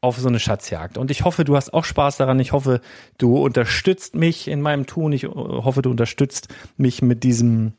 auf 0.00 0.18
so 0.18 0.28
eine 0.28 0.38
Schatzjagd. 0.38 0.96
Und 0.96 1.10
ich 1.10 1.24
hoffe, 1.24 1.44
du 1.44 1.56
hast 1.56 1.74
auch 1.74 1.84
Spaß 1.84 2.16
daran. 2.16 2.40
Ich 2.40 2.52
hoffe, 2.52 2.80
du 3.18 3.36
unterstützt 3.36 4.14
mich 4.14 4.48
in 4.48 4.62
meinem 4.62 4.86
Tun. 4.86 5.12
Ich 5.12 5.24
hoffe, 5.24 5.82
du 5.82 5.90
unterstützt 5.90 6.48
mich 6.76 7.02
mit 7.02 7.22
diesem 7.22 7.74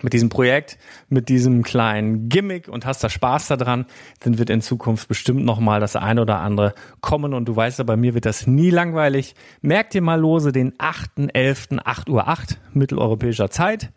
mit 0.00 0.14
diesem 0.14 0.30
Projekt, 0.30 0.78
mit 1.10 1.28
diesem 1.28 1.62
kleinen 1.62 2.30
Gimmick 2.30 2.66
und 2.68 2.86
hast 2.86 3.04
da 3.04 3.10
Spaß 3.10 3.48
daran, 3.48 3.84
dann 4.20 4.38
wird 4.38 4.48
in 4.48 4.62
Zukunft 4.62 5.06
bestimmt 5.06 5.44
noch 5.44 5.60
mal 5.60 5.80
das 5.80 5.96
eine 5.96 6.22
oder 6.22 6.38
andere 6.38 6.74
kommen 7.02 7.34
und 7.34 7.46
du 7.46 7.54
weißt 7.54 7.78
ja, 7.78 7.84
bei 7.84 7.96
mir 7.96 8.14
wird 8.14 8.24
das 8.24 8.46
nie 8.46 8.70
langweilig. 8.70 9.34
Merk 9.60 9.90
dir 9.90 10.00
mal 10.00 10.18
lose 10.18 10.50
den 10.50 10.72
8.11. 10.78 11.80
8 11.84 12.08
Uhr 12.08 12.26
8 12.26 12.58
mitteleuropäischer 12.72 13.50
Zeit. 13.50 13.92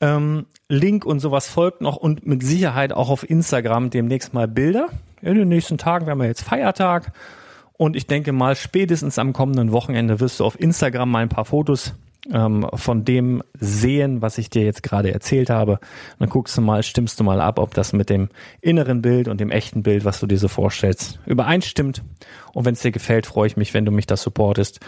Ähm, 0.00 0.46
Link 0.68 1.04
und 1.04 1.20
sowas 1.20 1.48
folgt 1.48 1.82
noch 1.82 1.96
und 1.96 2.26
mit 2.26 2.42
Sicherheit 2.42 2.92
auch 2.92 3.08
auf 3.08 3.28
Instagram 3.28 3.90
demnächst 3.90 4.34
mal 4.34 4.48
Bilder. 4.48 4.88
In 5.22 5.34
den 5.34 5.48
nächsten 5.48 5.78
Tagen 5.78 6.06
werden 6.06 6.20
wir 6.20 6.26
jetzt 6.26 6.42
Feiertag 6.42 7.12
und 7.72 7.96
ich 7.96 8.06
denke 8.06 8.32
mal 8.32 8.56
spätestens 8.56 9.18
am 9.18 9.32
kommenden 9.32 9.72
Wochenende 9.72 10.20
wirst 10.20 10.40
du 10.40 10.44
auf 10.44 10.58
Instagram 10.58 11.10
mal 11.10 11.22
ein 11.22 11.28
paar 11.28 11.44
Fotos 11.44 11.94
ähm, 12.32 12.66
von 12.74 13.04
dem 13.04 13.42
sehen, 13.58 14.22
was 14.22 14.38
ich 14.38 14.50
dir 14.50 14.64
jetzt 14.64 14.82
gerade 14.82 15.12
erzählt 15.12 15.50
habe. 15.50 15.78
dann 16.18 16.28
guckst 16.28 16.56
du 16.56 16.60
mal, 16.60 16.82
stimmst 16.82 17.18
du 17.20 17.24
mal 17.24 17.40
ab, 17.40 17.58
ob 17.58 17.74
das 17.74 17.92
mit 17.92 18.10
dem 18.10 18.28
inneren 18.60 19.02
Bild 19.02 19.28
und 19.28 19.40
dem 19.40 19.50
echten 19.50 19.82
Bild, 19.82 20.04
was 20.04 20.20
du 20.20 20.26
dir 20.26 20.38
so 20.38 20.48
vorstellst, 20.48 21.20
übereinstimmt. 21.26 22.02
Und 22.52 22.64
wenn 22.64 22.74
es 22.74 22.80
dir 22.80 22.90
gefällt, 22.90 23.26
freue 23.26 23.46
ich 23.46 23.56
mich, 23.56 23.74
wenn 23.74 23.84
du 23.84 23.92
mich 23.92 24.06
da 24.06 24.16
supportest. 24.16 24.80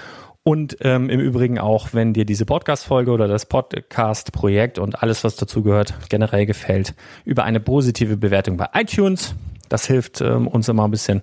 Und 0.42 0.78
ähm, 0.80 1.10
im 1.10 1.20
Übrigen 1.20 1.58
auch, 1.58 1.90
wenn 1.92 2.14
dir 2.14 2.24
diese 2.24 2.46
Podcast-Folge 2.46 3.10
oder 3.10 3.28
das 3.28 3.46
Podcast-Projekt 3.46 4.78
und 4.78 5.02
alles, 5.02 5.22
was 5.22 5.36
dazu 5.36 5.62
gehört, 5.62 5.94
generell 6.08 6.46
gefällt, 6.46 6.94
über 7.24 7.44
eine 7.44 7.60
positive 7.60 8.16
Bewertung 8.16 8.56
bei 8.56 8.68
iTunes. 8.74 9.34
Das 9.70 9.86
hilft 9.86 10.20
ähm, 10.20 10.46
uns 10.46 10.68
immer 10.68 10.86
ein 10.86 10.90
bisschen 10.90 11.22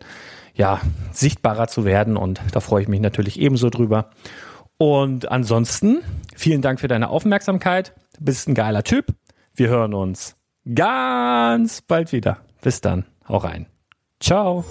ja, 0.56 0.82
sichtbarer 1.12 1.68
zu 1.68 1.86
werden 1.86 2.18
und 2.18 2.42
da 2.52 2.60
freue 2.60 2.82
ich 2.82 2.88
mich 2.88 3.00
natürlich 3.00 3.40
ebenso 3.40 3.70
drüber. 3.70 4.10
Und 4.78 5.30
ansonsten, 5.32 6.00
vielen 6.36 6.64
Dank 6.64 6.80
für 6.80 6.88
deine 6.88 7.10
Aufmerksamkeit. 7.10 7.94
Du 8.18 8.26
bist 8.26 8.48
ein 8.48 8.56
geiler 8.56 8.84
Typ. 8.84 9.08
Wir 9.54 9.70
hören 9.70 9.94
uns 9.94 10.36
ganz 10.74 11.82
bald 11.82 12.12
wieder. 12.12 12.38
Bis 12.62 12.82
dann. 12.82 13.06
Hau 13.28 13.38
rein. 13.38 13.68
Ciao. 14.20 14.66